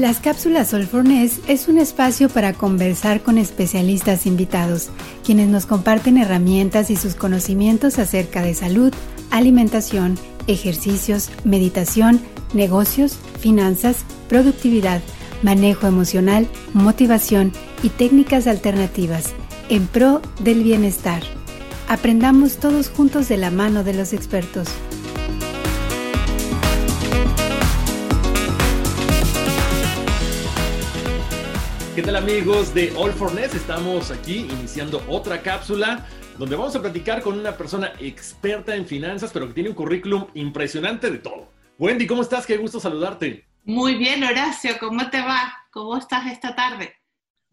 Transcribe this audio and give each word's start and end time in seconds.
Las 0.00 0.18
cápsulas 0.18 0.70
Solfornes 0.70 1.40
es 1.46 1.68
un 1.68 1.76
espacio 1.76 2.30
para 2.30 2.54
conversar 2.54 3.20
con 3.22 3.36
especialistas 3.36 4.24
invitados, 4.24 4.88
quienes 5.26 5.48
nos 5.48 5.66
comparten 5.66 6.16
herramientas 6.16 6.88
y 6.90 6.96
sus 6.96 7.14
conocimientos 7.14 7.98
acerca 7.98 8.40
de 8.40 8.54
salud, 8.54 8.94
alimentación, 9.30 10.18
ejercicios, 10.46 11.28
meditación, 11.44 12.18
negocios, 12.54 13.18
finanzas, 13.40 13.98
productividad, 14.26 15.02
manejo 15.42 15.86
emocional, 15.86 16.48
motivación 16.72 17.52
y 17.82 17.90
técnicas 17.90 18.46
alternativas 18.46 19.34
en 19.68 19.86
pro 19.86 20.22
del 20.42 20.62
bienestar. 20.62 21.22
Aprendamos 21.88 22.56
todos 22.56 22.88
juntos 22.88 23.28
de 23.28 23.36
la 23.36 23.50
mano 23.50 23.84
de 23.84 23.92
los 23.92 24.14
expertos. 24.14 24.68
¿Qué 31.92 32.02
tal 32.02 32.14
amigos 32.14 32.72
de 32.72 32.92
All 32.96 33.10
for 33.10 33.34
Ness? 33.34 33.52
Estamos 33.52 34.12
aquí 34.12 34.46
iniciando 34.48 35.02
otra 35.08 35.42
cápsula 35.42 36.06
donde 36.38 36.54
vamos 36.54 36.76
a 36.76 36.80
platicar 36.80 37.20
con 37.20 37.36
una 37.36 37.56
persona 37.56 37.92
experta 37.98 38.76
en 38.76 38.86
finanzas, 38.86 39.32
pero 39.32 39.48
que 39.48 39.54
tiene 39.54 39.70
un 39.70 39.74
currículum 39.74 40.28
impresionante 40.34 41.10
de 41.10 41.18
todo. 41.18 41.52
Wendy, 41.80 42.06
¿cómo 42.06 42.22
estás? 42.22 42.46
Qué 42.46 42.56
gusto 42.58 42.78
saludarte. 42.78 43.44
Muy 43.64 43.96
bien, 43.96 44.22
Horacio, 44.22 44.76
¿cómo 44.78 45.10
te 45.10 45.20
va? 45.20 45.52
¿Cómo 45.72 45.96
estás 45.96 46.30
esta 46.30 46.54
tarde? 46.54 46.94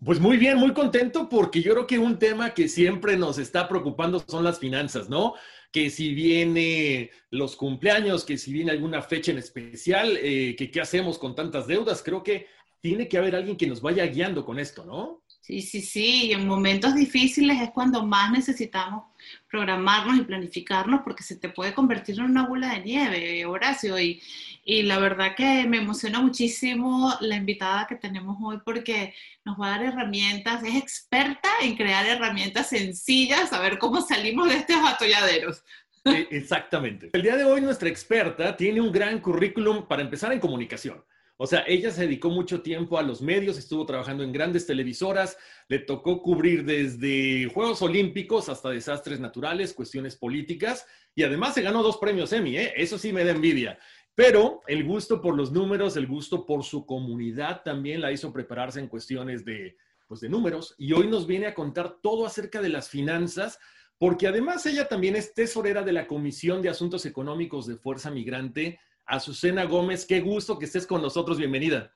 Pues 0.06 0.20
muy 0.20 0.38
bien, 0.38 0.60
muy 0.60 0.72
contento 0.72 1.28
porque 1.28 1.64
yo 1.64 1.74
creo 1.74 1.88
que 1.88 1.98
un 1.98 2.20
tema 2.20 2.54
que 2.54 2.68
siempre 2.68 3.18
nos 3.18 3.40
está 3.40 3.68
preocupando 3.68 4.24
son 4.28 4.44
las 4.44 4.60
finanzas, 4.60 5.10
¿no? 5.10 5.34
Que 5.72 5.90
si 5.90 6.14
viene 6.14 7.10
los 7.32 7.56
cumpleaños, 7.56 8.24
que 8.24 8.38
si 8.38 8.54
viene 8.54 8.70
alguna 8.70 9.02
fecha 9.02 9.32
en 9.32 9.40
especial, 9.40 10.16
eh, 10.22 10.56
que 10.56 10.70
qué 10.70 10.80
hacemos 10.80 11.18
con 11.18 11.34
tantas 11.34 11.66
deudas, 11.66 12.04
creo 12.04 12.22
que 12.22 12.46
tiene 12.88 13.10
que 13.10 13.18
haber 13.18 13.36
alguien 13.36 13.58
que 13.58 13.68
nos 13.68 13.82
vaya 13.82 14.06
guiando 14.06 14.46
con 14.46 14.60
esto, 14.60 14.86
¿no? 14.86 15.22
Sí, 15.42 15.62
sí, 15.62 15.82
sí. 15.82 16.32
en 16.32 16.48
momentos 16.48 16.96
difíciles 16.96 17.62
es 17.62 17.72
cuando 17.72 18.06
más 18.06 18.32
necesitamos 18.32 19.04
programarnos 19.52 20.18
y 20.18 20.22
planificarnos 20.22 21.02
porque 21.04 21.22
se 21.22 21.36
te 21.36 21.50
puede 21.50 21.74
convertir 21.74 22.18
en 22.18 22.26
una 22.26 22.48
bola 22.48 22.74
de 22.74 22.80
nieve, 22.80 23.46
Horacio. 23.46 24.00
Y, 24.00 24.22
y 24.64 24.84
la 24.84 25.00
verdad 25.00 25.36
que 25.36 25.66
me 25.68 25.80
emociona 25.80 26.22
muchísimo 26.22 27.14
la 27.20 27.36
invitada 27.36 27.88
que 27.88 27.96
tenemos 27.96 28.38
hoy 28.42 28.60
porque 28.64 29.14
nos 29.44 29.60
va 29.60 29.68
a 29.68 29.70
dar 29.72 29.84
herramientas, 29.84 30.64
es 30.64 30.76
experta 30.76 31.50
en 31.62 31.76
crear 31.76 32.06
herramientas 32.06 32.70
sencillas, 32.70 33.52
a 33.52 33.60
ver 33.60 33.80
cómo 33.80 34.00
salimos 34.00 34.48
de 34.48 34.56
estos 34.56 34.78
atolladeros. 34.78 35.62
Exactamente. 36.06 37.10
El 37.12 37.22
día 37.22 37.36
de 37.36 37.44
hoy 37.44 37.60
nuestra 37.60 37.90
experta 37.90 38.56
tiene 38.56 38.80
un 38.80 38.94
gran 38.94 39.20
currículum 39.20 39.86
para 39.90 40.04
empezar 40.04 40.32
en 40.32 40.40
comunicación. 40.40 41.04
O 41.40 41.46
sea, 41.46 41.64
ella 41.68 41.92
se 41.92 42.02
dedicó 42.02 42.32
mucho 42.32 42.62
tiempo 42.62 42.98
a 42.98 43.04
los 43.04 43.22
medios, 43.22 43.60
estuvo 43.60 43.86
trabajando 43.86 44.24
en 44.24 44.32
grandes 44.32 44.66
televisoras, 44.66 45.38
le 45.68 45.78
tocó 45.78 46.24
cubrir 46.24 46.66
desde 46.66 47.46
Juegos 47.54 47.84
Olímpicos 47.84 48.50
hasta 48.50 48.72
desastres 48.72 49.20
naturales, 49.20 49.74
cuestiones 49.74 50.16
políticas 50.16 50.88
y 51.14 51.22
además 51.22 51.54
se 51.54 51.62
ganó 51.62 51.84
dos 51.84 51.98
premios 51.98 52.34
Emmy, 52.34 52.58
¿eh? 52.58 52.74
eso 52.76 52.98
sí 52.98 53.14
me 53.14 53.24
da 53.24 53.32
envidia. 53.32 53.78
Pero 54.16 54.62
el 54.66 54.84
gusto 54.84 55.22
por 55.22 55.36
los 55.36 55.52
números, 55.52 55.96
el 55.96 56.08
gusto 56.08 56.44
por 56.44 56.64
su 56.64 56.88
comunidad 56.88 57.62
también 57.64 58.02
la 58.02 58.12
hizo 58.12 58.34
prepararse 58.34 58.80
en 58.80 58.88
cuestiones 58.88 59.46
de, 59.46 59.78
pues, 60.08 60.22
de 60.22 60.30
números 60.30 60.74
y 60.80 60.94
hoy 60.94 61.08
nos 61.08 61.28
viene 61.28 61.46
a 61.46 61.54
contar 61.54 61.98
todo 62.02 62.26
acerca 62.26 62.64
de 62.64 62.70
las 62.70 62.90
finanzas 62.90 63.60
porque 64.00 64.26
además 64.26 64.66
ella 64.66 64.88
también 64.88 65.16
es 65.16 65.36
tesorera 65.36 65.84
de 65.84 65.92
la 65.92 66.08
Comisión 66.08 66.64
de 66.64 66.70
Asuntos 66.70 67.06
Económicos 67.06 67.68
de 67.68 67.78
Fuerza 67.78 68.10
Migrante 68.10 68.80
Azucena 69.08 69.64
Gómez, 69.64 70.06
qué 70.06 70.20
gusto 70.20 70.60
que 70.60 70.66
estés 70.66 70.86
con 70.86 71.02
nosotros, 71.02 71.38
bienvenida. 71.38 71.96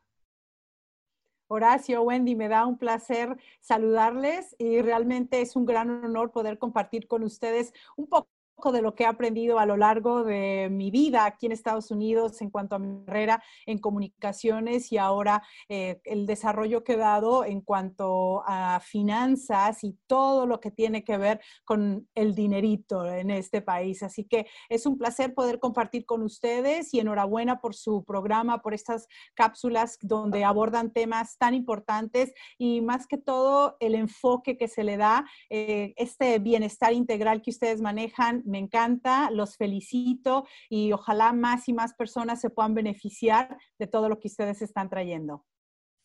Horacio, 1.48 2.02
Wendy, 2.04 2.36
me 2.36 2.48
da 2.48 2.66
un 2.66 2.78
placer 2.78 3.36
saludarles 3.60 4.56
y 4.58 4.82
realmente 4.82 5.42
es 5.42 5.58
un 5.58 5.66
gran 5.66 5.90
honor 5.90 6.32
poder 6.32 6.58
compartir 6.58 7.10
con 7.10 7.24
ustedes 7.24 7.74
un 7.98 8.08
poco 8.08 8.30
de 8.70 8.84
lo 8.84 8.94
que 8.94 9.04
he 9.04 9.08
aprendido 9.08 9.58
a 9.58 9.66
lo 9.66 9.78
largo 9.78 10.24
de 10.24 10.70
mi 10.70 10.92
vida 10.92 11.26
aquí 11.26 11.48
en 11.48 11.54
Estados 11.54 11.90
Unidos 11.90 12.40
en 12.42 12.52
cuanto 12.52 12.76
a 12.76 12.80
mi 12.80 13.04
carrera 13.06 13.44
en 13.66 13.80
comunicaciones 13.80 14.92
y 14.92 14.98
ahora 14.98 15.42
eh, 15.70 16.00
el 16.04 16.28
desarrollo 16.28 16.84
que 16.84 16.94
he 16.94 16.98
dado 16.98 17.44
en 17.46 17.62
cuanto 17.62 18.44
a 18.46 18.80
finanzas 18.82 19.84
y 19.84 19.98
todo 20.06 20.46
lo 20.46 20.60
que 20.60 20.70
tiene 20.70 21.04
que 21.04 21.18
ver 21.18 21.42
con 21.66 22.08
el 22.14 22.36
dinerito 22.36 23.06
en 23.06 23.32
este 23.32 23.62
país. 23.62 24.04
Así 24.04 24.26
que 24.26 24.46
es 24.70 24.86
un 24.86 24.98
placer 24.98 25.34
poder 25.34 25.60
compartir 25.60 26.06
con 26.06 26.22
ustedes 26.22 26.94
y 26.94 27.00
enhorabuena 27.00 27.60
por 27.60 27.74
su 27.74 28.04
programa, 28.04 28.62
por 28.62 28.74
estas 28.74 29.08
cápsulas 29.34 29.98
donde 30.02 30.44
abordan 30.44 30.92
temas 30.92 31.38
tan 31.38 31.54
importantes 31.54 32.34
y 32.58 32.82
más 32.82 33.08
que 33.08 33.18
todo 33.18 33.78
el 33.80 33.96
enfoque 33.96 34.58
que 34.58 34.68
se 34.68 34.84
le 34.84 34.98
da, 34.98 35.26
eh, 35.50 35.94
este 35.96 36.40
bienestar 36.40 36.94
integral 36.94 37.42
que 37.42 37.52
ustedes 37.52 37.82
manejan 37.82 38.44
me 38.52 38.60
encanta, 38.60 39.32
los 39.32 39.58
felicito 39.58 40.46
y 40.70 40.92
ojalá 40.92 41.34
más 41.34 41.68
y 41.68 41.74
más 41.74 41.94
personas 41.94 42.40
se 42.40 42.50
puedan 42.50 42.76
beneficiar 42.76 43.58
de 43.80 43.88
todo 43.88 44.10
lo 44.10 44.20
que 44.20 44.28
ustedes 44.28 44.62
están 44.62 44.90
trayendo. 44.90 45.46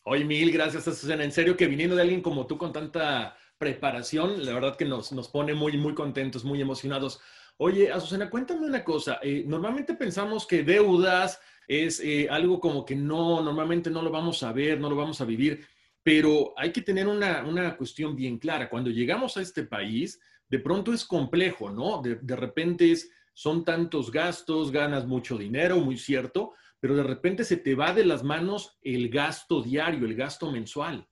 Hoy 0.03 0.23
mil 0.23 0.51
gracias, 0.51 0.85
Susana. 0.85 1.23
En 1.23 1.33
serio 1.33 1.57
que 1.57 1.67
viniendo 1.67 1.95
de 1.95 2.01
alguien 2.01 2.21
como 2.21 2.47
tú 2.47 2.57
con 2.57 2.71
tanta 2.71 3.35
preparación, 3.57 4.45
la 4.45 4.53
verdad 4.53 4.77
que 4.77 4.85
nos, 4.85 5.11
nos 5.11 5.27
pone 5.27 5.53
muy, 5.53 5.77
muy 5.77 5.93
contentos, 5.93 6.45
muy 6.45 6.61
emocionados. 6.61 7.19
Oye, 7.57 7.91
Azucena, 7.91 8.29
cuéntame 8.29 8.67
una 8.67 8.83
cosa. 8.83 9.19
Eh, 9.21 9.43
normalmente 9.45 9.95
pensamos 9.95 10.45
que 10.45 10.63
deudas 10.63 11.41
es 11.67 11.99
eh, 11.99 12.27
algo 12.29 12.59
como 12.59 12.85
que 12.85 12.95
no, 12.95 13.41
normalmente 13.41 13.89
no 13.89 14.01
lo 14.01 14.09
vamos 14.09 14.43
a 14.43 14.53
ver, 14.53 14.79
no 14.79 14.89
lo 14.89 14.95
vamos 14.95 15.19
a 15.19 15.25
vivir, 15.25 15.65
pero 16.03 16.53
hay 16.55 16.71
que 16.71 16.81
tener 16.81 17.07
una, 17.07 17.43
una 17.43 17.75
cuestión 17.75 18.15
bien 18.15 18.37
clara. 18.37 18.69
Cuando 18.69 18.89
llegamos 18.89 19.35
a 19.35 19.41
este 19.41 19.63
país, 19.63 20.21
de 20.49 20.59
pronto 20.59 20.93
es 20.93 21.05
complejo, 21.05 21.69
¿no? 21.69 22.01
De, 22.01 22.35
repente 22.35 22.91
es, 22.91 23.11
son 23.33 23.65
tantos 23.65 24.11
gastos, 24.11 24.71
ganas 24.71 25.05
mucho 25.05 25.37
dinero, 25.37 25.77
muy 25.79 25.97
cierto, 25.97 26.53
pero 26.79 26.95
de 26.95 27.03
repente 27.03 27.43
se 27.43 27.57
te 27.57 27.75
va 27.75 27.93
de 27.93 28.05
las 28.05 28.23
manos 28.23 28.77
el 28.81 29.09
gasto 29.09 29.61
diario, 29.61 30.05
el 30.05 30.15
gasto 30.15 30.51
mensual. 30.51 31.07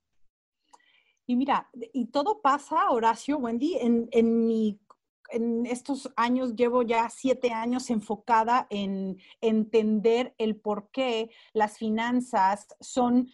Y 1.26 1.36
mira, 1.36 1.68
y 1.92 2.06
todo 2.06 2.40
pasa, 2.40 2.90
Horacio, 2.90 3.38
Wendy, 3.38 3.76
en, 3.80 4.08
estos 5.66 6.08
años 6.14 6.54
llevo 6.54 6.82
ya 6.82 7.10
siete 7.10 7.50
años 7.50 7.90
enfocada 7.90 8.68
en 8.70 9.18
entender 9.40 10.36
el 10.38 10.54
por 10.54 10.88
qué 10.92 11.30
las 11.52 11.78
finanzas 11.78 12.68
son, 12.78 13.28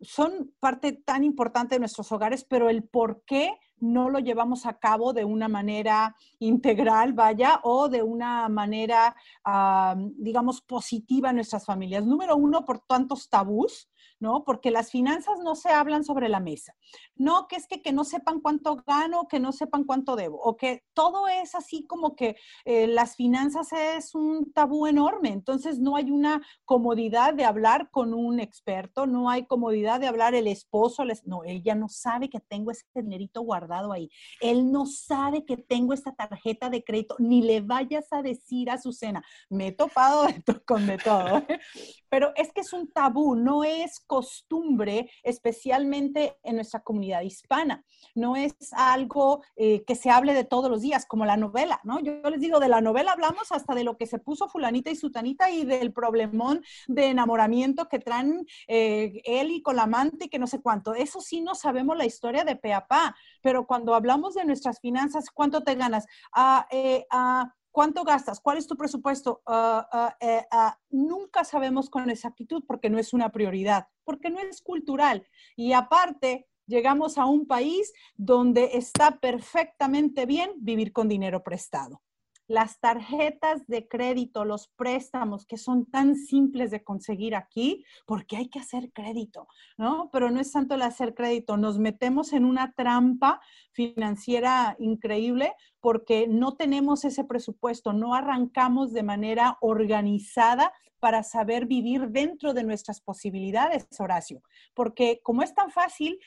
son 0.00 0.54
parte 0.58 0.94
tan 0.94 1.24
importante 1.24 1.74
de 1.74 1.80
nuestros 1.80 2.10
hogares, 2.12 2.44
pero 2.44 2.70
el 2.70 2.82
por 2.82 3.24
qué 3.26 3.58
no 3.80 4.10
lo 4.10 4.18
llevamos 4.18 4.66
a 4.66 4.78
cabo 4.78 5.12
de 5.12 5.24
una 5.24 5.48
manera 5.48 6.16
integral, 6.38 7.12
vaya, 7.12 7.60
o 7.62 7.88
de 7.88 8.02
una 8.02 8.48
manera, 8.48 9.14
ah, 9.44 9.94
digamos, 10.16 10.60
positiva 10.60 11.30
en 11.30 11.36
nuestras 11.36 11.64
familias. 11.64 12.04
Número 12.04 12.36
uno, 12.36 12.64
por 12.64 12.80
tantos 12.80 13.28
tabús. 13.28 13.88
¿No? 14.20 14.44
Porque 14.44 14.70
las 14.70 14.90
finanzas 14.90 15.38
no 15.42 15.54
se 15.54 15.70
hablan 15.70 16.04
sobre 16.04 16.28
la 16.28 16.40
mesa. 16.40 16.74
No 17.16 17.46
que 17.48 17.56
es 17.56 17.66
que, 17.66 17.82
que 17.82 17.92
no 17.92 18.04
sepan 18.04 18.40
cuánto 18.40 18.76
gano, 18.86 19.28
que 19.28 19.40
no 19.40 19.52
sepan 19.52 19.84
cuánto 19.84 20.16
debo, 20.16 20.40
o 20.40 20.56
que 20.56 20.84
todo 20.94 21.28
es 21.28 21.54
así 21.54 21.86
como 21.86 22.16
que 22.16 22.36
eh, 22.64 22.86
las 22.86 23.16
finanzas 23.16 23.68
es 23.72 24.14
un 24.14 24.52
tabú 24.52 24.86
enorme. 24.86 25.30
Entonces 25.30 25.78
no 25.78 25.96
hay 25.96 26.10
una 26.10 26.42
comodidad 26.64 27.34
de 27.34 27.44
hablar 27.44 27.90
con 27.90 28.14
un 28.14 28.40
experto, 28.40 29.06
no 29.06 29.30
hay 29.30 29.46
comodidad 29.46 30.00
de 30.00 30.06
hablar 30.06 30.34
el 30.34 30.46
esposo, 30.46 31.04
no, 31.24 31.44
ella 31.44 31.74
no 31.74 31.88
sabe 31.88 32.28
que 32.28 32.40
tengo 32.40 32.70
ese 32.70 32.84
dinerito 32.94 33.42
guardado 33.42 33.92
ahí. 33.92 34.10
Él 34.40 34.70
no 34.70 34.86
sabe 34.86 35.44
que 35.44 35.56
tengo 35.56 35.92
esta 35.92 36.14
tarjeta 36.14 36.70
de 36.70 36.82
crédito, 36.84 37.16
ni 37.18 37.42
le 37.42 37.60
vayas 37.60 38.06
a 38.12 38.22
decir 38.22 38.70
a 38.70 38.78
su 38.78 38.92
cena. 38.92 39.22
Me 39.48 39.68
he 39.68 39.72
topado 39.72 40.26
con 40.66 40.86
de 40.86 40.98
todo, 40.98 41.42
pero 42.08 42.32
es 42.36 42.52
que 42.52 42.60
es 42.60 42.72
un 42.72 42.90
tabú, 42.90 43.34
no 43.34 43.64
es 43.64 43.87
costumbre, 44.06 45.10
especialmente 45.22 46.38
en 46.42 46.56
nuestra 46.56 46.80
comunidad 46.80 47.22
hispana. 47.22 47.84
No 48.14 48.36
es 48.36 48.54
algo 48.72 49.42
eh, 49.56 49.84
que 49.84 49.94
se 49.94 50.10
hable 50.10 50.34
de 50.34 50.44
todos 50.44 50.70
los 50.70 50.82
días, 50.82 51.06
como 51.06 51.24
la 51.24 51.36
novela, 51.36 51.80
¿no? 51.84 52.00
Yo, 52.00 52.20
les 52.30 52.40
digo, 52.40 52.60
de 52.60 52.68
la 52.68 52.80
novela 52.80 53.12
hablamos 53.12 53.52
hasta 53.52 53.74
de 53.74 53.84
lo 53.84 53.96
que 53.96 54.06
se 54.06 54.18
puso 54.18 54.48
fulanita 54.48 54.90
y 54.90 54.96
sutanita 54.96 55.50
y 55.50 55.64
del 55.64 55.92
problemón 55.92 56.62
de 56.86 57.06
enamoramiento 57.06 57.88
que 57.88 57.98
traen 57.98 58.46
eh, 58.66 59.20
él 59.24 59.50
y 59.50 59.62
con 59.62 59.76
la 59.76 59.82
amante 59.84 60.26
y 60.26 60.28
que 60.28 60.38
no 60.38 60.46
sé 60.46 60.60
cuánto. 60.60 60.94
Eso 60.94 61.20
sí 61.20 61.40
no 61.40 61.54
sabemos 61.54 61.96
la 61.96 62.06
historia 62.06 62.44
de 62.44 62.56
Peapá, 62.56 63.16
pero 63.42 63.66
cuando 63.66 63.94
hablamos 63.94 64.34
de 64.34 64.44
nuestras 64.44 64.80
finanzas, 64.80 65.30
¿cuánto 65.30 65.62
te 65.62 65.74
ganas? 65.74 66.06
Ah, 66.32 66.66
eh, 66.70 67.06
ah, 67.10 67.54
¿Cuánto 67.70 68.04
gastas? 68.04 68.40
¿Cuál 68.40 68.58
es 68.58 68.66
tu 68.66 68.76
presupuesto? 68.76 69.42
Ah, 69.46 69.88
ah, 69.92 70.16
eh, 70.20 70.46
ah, 70.50 70.78
nunca 70.90 71.44
sabemos 71.44 71.90
con 71.90 72.10
exactitud 72.10 72.64
porque 72.66 72.90
no 72.90 72.98
es 72.98 73.12
una 73.12 73.30
prioridad, 73.30 73.88
porque 74.04 74.30
no 74.30 74.40
es 74.40 74.62
cultural. 74.62 75.26
Y 75.56 75.72
aparte, 75.72 76.48
llegamos 76.66 77.18
a 77.18 77.26
un 77.26 77.46
país 77.46 77.92
donde 78.16 78.70
está 78.74 79.18
perfectamente 79.20 80.26
bien 80.26 80.52
vivir 80.56 80.92
con 80.92 81.08
dinero 81.08 81.42
prestado 81.42 82.02
las 82.48 82.80
tarjetas 82.80 83.66
de 83.66 83.86
crédito, 83.86 84.44
los 84.44 84.68
préstamos 84.68 85.44
que 85.44 85.58
son 85.58 85.84
tan 85.84 86.16
simples 86.16 86.70
de 86.70 86.82
conseguir 86.82 87.36
aquí, 87.36 87.84
porque 88.06 88.38
hay 88.38 88.48
que 88.48 88.58
hacer 88.58 88.90
crédito, 88.92 89.46
¿no? 89.76 90.08
Pero 90.10 90.30
no 90.30 90.40
es 90.40 90.50
tanto 90.50 90.74
el 90.74 90.82
hacer 90.82 91.14
crédito, 91.14 91.58
nos 91.58 91.78
metemos 91.78 92.32
en 92.32 92.46
una 92.46 92.72
trampa 92.72 93.40
financiera 93.72 94.74
increíble 94.78 95.52
porque 95.80 96.26
no 96.28 96.54
tenemos 96.54 97.04
ese 97.04 97.24
presupuesto, 97.24 97.92
no 97.92 98.14
arrancamos 98.14 98.92
de 98.92 99.02
manera 99.02 99.58
organizada 99.60 100.72
para 101.00 101.22
saber 101.22 101.66
vivir 101.66 102.08
dentro 102.08 102.54
de 102.54 102.64
nuestras 102.64 103.00
posibilidades, 103.00 103.86
Horacio. 103.98 104.42
Porque 104.74 105.20
como 105.22 105.42
es 105.42 105.54
tan 105.54 105.70
fácil 105.70 106.18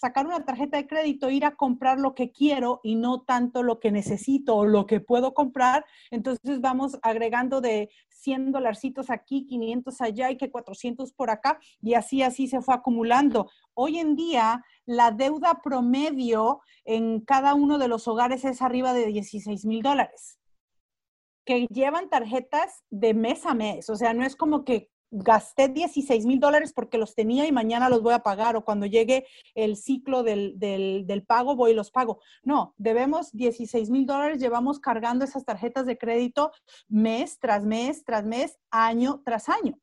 sacar 0.00 0.26
una 0.26 0.44
tarjeta 0.44 0.76
de 0.76 0.86
crédito, 0.86 1.30
ir 1.30 1.44
a 1.44 1.56
comprar 1.56 1.98
lo 1.98 2.14
que 2.14 2.30
quiero 2.30 2.80
y 2.82 2.94
no 2.96 3.22
tanto 3.22 3.62
lo 3.62 3.80
que 3.80 3.90
necesito 3.90 4.56
o 4.56 4.66
lo 4.66 4.86
que 4.86 5.00
puedo 5.00 5.34
comprar, 5.34 5.84
entonces 6.10 6.60
vamos 6.60 6.98
agregando 7.02 7.60
de 7.60 7.90
100 8.08 8.52
dolarcitos 8.52 9.10
aquí, 9.10 9.46
500 9.46 10.00
allá 10.00 10.30
y 10.30 10.36
que 10.36 10.50
400 10.50 11.12
por 11.12 11.30
acá 11.30 11.58
y 11.82 11.94
así, 11.94 12.22
así 12.22 12.46
se 12.46 12.62
fue 12.62 12.74
acumulando. 12.74 13.50
Hoy 13.74 13.98
en 13.98 14.16
día, 14.16 14.64
la 14.86 15.10
deuda 15.10 15.60
promedio 15.62 16.60
en 16.84 17.20
cada 17.20 17.54
uno 17.54 17.78
de 17.78 17.88
los 17.88 18.06
hogares 18.08 18.44
es 18.44 18.62
arriba 18.62 18.92
de 18.92 19.06
16 19.06 19.64
mil 19.64 19.82
dólares 19.82 20.38
que 21.44 21.66
llevan 21.66 22.08
tarjetas 22.08 22.84
de 22.90 23.14
mes 23.14 23.44
a 23.46 23.54
mes. 23.54 23.90
O 23.90 23.96
sea, 23.96 24.14
no 24.14 24.24
es 24.24 24.34
como 24.34 24.64
que 24.64 24.90
gasté 25.10 25.68
16 25.68 26.26
mil 26.26 26.40
dólares 26.40 26.72
porque 26.74 26.98
los 26.98 27.14
tenía 27.14 27.46
y 27.46 27.52
mañana 27.52 27.88
los 27.88 28.02
voy 28.02 28.14
a 28.14 28.22
pagar 28.24 28.56
o 28.56 28.64
cuando 28.64 28.86
llegue 28.86 29.26
el 29.54 29.76
ciclo 29.76 30.24
del, 30.24 30.58
del, 30.58 31.24
pago 31.24 31.54
voy 31.54 31.70
y 31.70 31.74
los 31.74 31.90
pago. 31.90 32.20
No, 32.42 32.74
debemos 32.78 33.30
16 33.32 33.90
mil 33.90 34.06
dólares, 34.06 34.40
llevamos 34.40 34.80
cargando 34.80 35.24
esas 35.24 35.44
tarjetas 35.44 35.86
de 35.86 35.98
crédito 35.98 36.50
mes 36.88 37.38
tras 37.38 37.64
mes, 37.64 38.04
tras 38.04 38.24
mes, 38.24 38.58
año 38.70 39.22
tras 39.24 39.48
año. 39.48 39.78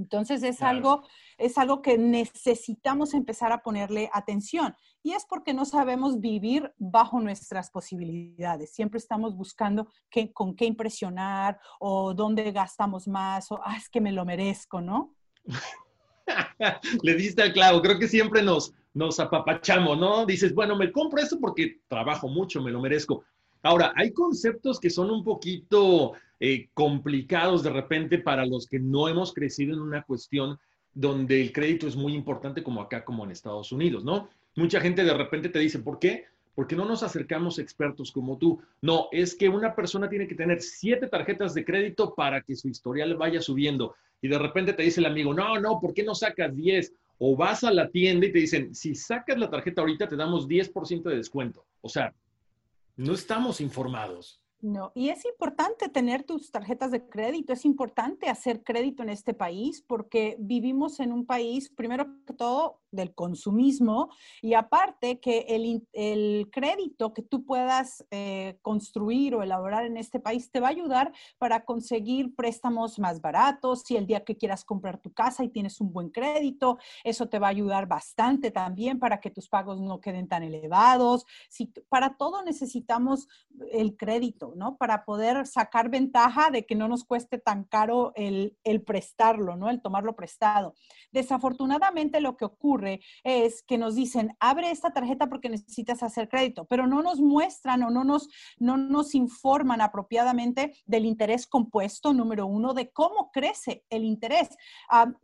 Entonces 0.00 0.42
es, 0.42 0.62
algo, 0.62 1.02
es 1.36 1.58
algo 1.58 1.82
que 1.82 1.98
necesitamos 1.98 3.12
empezar 3.12 3.52
a 3.52 3.62
ponerle 3.62 4.08
atención 4.12 4.74
y 5.02 5.12
es 5.12 5.26
porque 5.28 5.52
no 5.52 5.64
sabemos 5.64 6.20
vivir 6.20 6.72
bajo 6.78 7.20
nuestras 7.20 7.70
posibilidades. 7.70 8.72
Siempre 8.72 8.98
estamos 8.98 9.36
buscando 9.36 9.88
qué, 10.10 10.32
con 10.32 10.56
qué 10.56 10.64
impresionar 10.64 11.60
o 11.78 12.14
dónde 12.14 12.50
gastamos 12.50 13.06
más 13.06 13.52
o 13.52 13.60
ah, 13.62 13.76
es 13.76 13.88
que 13.90 14.00
me 14.00 14.12
lo 14.12 14.24
merezco, 14.24 14.80
¿no? 14.80 15.14
Le 17.02 17.14
diste 17.14 17.42
al 17.42 17.52
clavo, 17.52 17.82
creo 17.82 17.98
que 17.98 18.08
siempre 18.08 18.42
nos, 18.42 18.72
nos 18.94 19.20
apapachamos, 19.20 19.98
¿no? 19.98 20.24
Dices, 20.24 20.54
bueno, 20.54 20.76
me 20.76 20.92
compro 20.92 21.20
esto 21.22 21.38
porque 21.38 21.82
trabajo 21.88 22.28
mucho, 22.28 22.62
me 22.62 22.70
lo 22.70 22.80
merezco. 22.80 23.24
Ahora, 23.62 23.92
hay 23.96 24.12
conceptos 24.12 24.80
que 24.80 24.90
son 24.90 25.10
un 25.10 25.22
poquito 25.22 26.12
eh, 26.38 26.68
complicados 26.72 27.62
de 27.62 27.70
repente 27.70 28.18
para 28.18 28.46
los 28.46 28.66
que 28.66 28.78
no 28.78 29.08
hemos 29.08 29.34
crecido 29.34 29.74
en 29.74 29.80
una 29.80 30.02
cuestión 30.02 30.58
donde 30.94 31.40
el 31.40 31.52
crédito 31.52 31.86
es 31.86 31.96
muy 31.96 32.14
importante 32.14 32.62
como 32.62 32.80
acá, 32.80 33.04
como 33.04 33.24
en 33.24 33.30
Estados 33.30 33.72
Unidos, 33.72 34.04
¿no? 34.04 34.28
Mucha 34.56 34.80
gente 34.80 35.04
de 35.04 35.14
repente 35.14 35.48
te 35.48 35.58
dice, 35.58 35.78
¿por 35.78 35.98
qué? 35.98 36.24
Porque 36.54 36.74
no 36.74 36.84
nos 36.84 37.02
acercamos 37.02 37.58
expertos 37.58 38.10
como 38.10 38.38
tú. 38.38 38.60
No, 38.80 39.08
es 39.12 39.34
que 39.34 39.48
una 39.48 39.74
persona 39.74 40.08
tiene 40.08 40.26
que 40.26 40.34
tener 40.34 40.60
siete 40.62 41.06
tarjetas 41.06 41.54
de 41.54 41.64
crédito 41.64 42.14
para 42.14 42.40
que 42.42 42.56
su 42.56 42.68
historial 42.68 43.16
vaya 43.16 43.40
subiendo. 43.40 43.94
Y 44.20 44.28
de 44.28 44.38
repente 44.38 44.72
te 44.72 44.82
dice 44.82 45.00
el 45.00 45.06
amigo, 45.06 45.32
no, 45.32 45.60
no, 45.60 45.80
¿por 45.80 45.94
qué 45.94 46.02
no 46.02 46.14
sacas 46.14 46.54
10? 46.54 46.92
O 47.18 47.36
vas 47.36 47.62
a 47.64 47.72
la 47.72 47.88
tienda 47.90 48.26
y 48.26 48.32
te 48.32 48.38
dicen, 48.38 48.74
si 48.74 48.94
sacas 48.94 49.38
la 49.38 49.48
tarjeta 49.48 49.82
ahorita 49.82 50.08
te 50.08 50.16
damos 50.16 50.48
10% 50.48 51.02
de 51.02 51.16
descuento. 51.16 51.64
O 51.80 51.88
sea, 51.88 52.12
no 52.96 53.14
estamos 53.14 53.60
informados. 53.60 54.39
No, 54.62 54.92
y 54.94 55.08
es 55.08 55.24
importante 55.24 55.88
tener 55.88 56.24
tus 56.24 56.50
tarjetas 56.50 56.90
de 56.90 57.08
crédito, 57.08 57.54
es 57.54 57.64
importante 57.64 58.28
hacer 58.28 58.62
crédito 58.62 59.02
en 59.02 59.08
este 59.08 59.32
país 59.32 59.82
porque 59.86 60.36
vivimos 60.38 61.00
en 61.00 61.12
un 61.12 61.24
país, 61.24 61.70
primero 61.70 62.06
que 62.26 62.34
todo, 62.34 62.80
del 62.92 63.14
consumismo 63.14 64.10
y 64.42 64.54
aparte 64.54 65.20
que 65.20 65.46
el, 65.48 66.48
crédito 66.50 67.14
que 67.14 67.22
tú 67.22 67.44
puedas 67.44 68.04
eh, 68.10 68.58
construir 68.62 69.34
o 69.34 69.42
elaborar 69.42 69.84
en 69.84 69.96
este 69.96 70.20
país 70.20 70.50
te 70.50 70.60
va 70.60 70.68
a 70.68 70.70
ayudar 70.70 71.12
para 71.38 71.64
conseguir 71.64 72.34
préstamos 72.34 72.98
más 72.98 73.20
baratos. 73.20 73.82
Si 73.82 73.96
el 73.96 74.06
día 74.06 74.24
que 74.24 74.36
quieras 74.36 74.64
comprar 74.64 75.00
tu 75.00 75.12
casa 75.12 75.44
y 75.44 75.48
tienes 75.48 75.80
un 75.80 75.92
buen 75.92 76.10
crédito, 76.10 76.78
eso 77.04 77.28
te 77.28 77.38
va 77.38 77.48
a 77.48 77.50
ayudar 77.50 77.86
bastante 77.86 78.50
también 78.50 78.98
para 78.98 79.20
que 79.20 79.30
tus 79.30 79.48
pagos 79.48 79.80
no 79.80 80.00
queden 80.00 80.28
tan 80.28 80.42
elevados. 80.42 81.24
Si, 81.48 81.66
para 81.88 82.16
todo 82.16 82.42
necesitamos 82.42 83.28
el 83.72 83.96
crédito. 83.96 84.49
¿No? 84.56 84.76
Para 84.76 85.04
poder 85.04 85.46
sacar 85.46 85.90
ventaja 85.90 86.50
de 86.50 86.66
que 86.66 86.74
no 86.74 86.88
nos 86.88 87.04
cueste 87.04 87.38
tan 87.38 87.64
caro 87.64 88.12
el, 88.14 88.56
el 88.64 88.82
prestarlo, 88.82 89.56
¿no? 89.56 89.70
El 89.70 89.82
tomarlo 89.82 90.16
prestado. 90.16 90.74
Desafortunadamente 91.12 92.20
lo 92.20 92.36
que 92.36 92.44
ocurre 92.44 93.00
es 93.24 93.62
que 93.62 93.78
nos 93.78 93.94
dicen, 93.94 94.36
abre 94.40 94.70
esta 94.70 94.92
tarjeta 94.92 95.28
porque 95.28 95.48
necesitas 95.48 96.02
hacer 96.02 96.28
crédito, 96.28 96.64
pero 96.66 96.86
no 96.86 97.02
nos 97.02 97.20
muestran 97.20 97.82
o 97.82 97.90
no 97.90 98.04
nos, 98.04 98.28
no 98.58 98.76
nos 98.76 99.14
informan 99.14 99.80
apropiadamente 99.80 100.74
del 100.86 101.04
interés 101.04 101.46
compuesto, 101.46 102.12
número 102.12 102.46
uno, 102.46 102.74
de 102.74 102.90
cómo 102.90 103.30
crece 103.32 103.84
el 103.90 104.04
interés. 104.04 104.48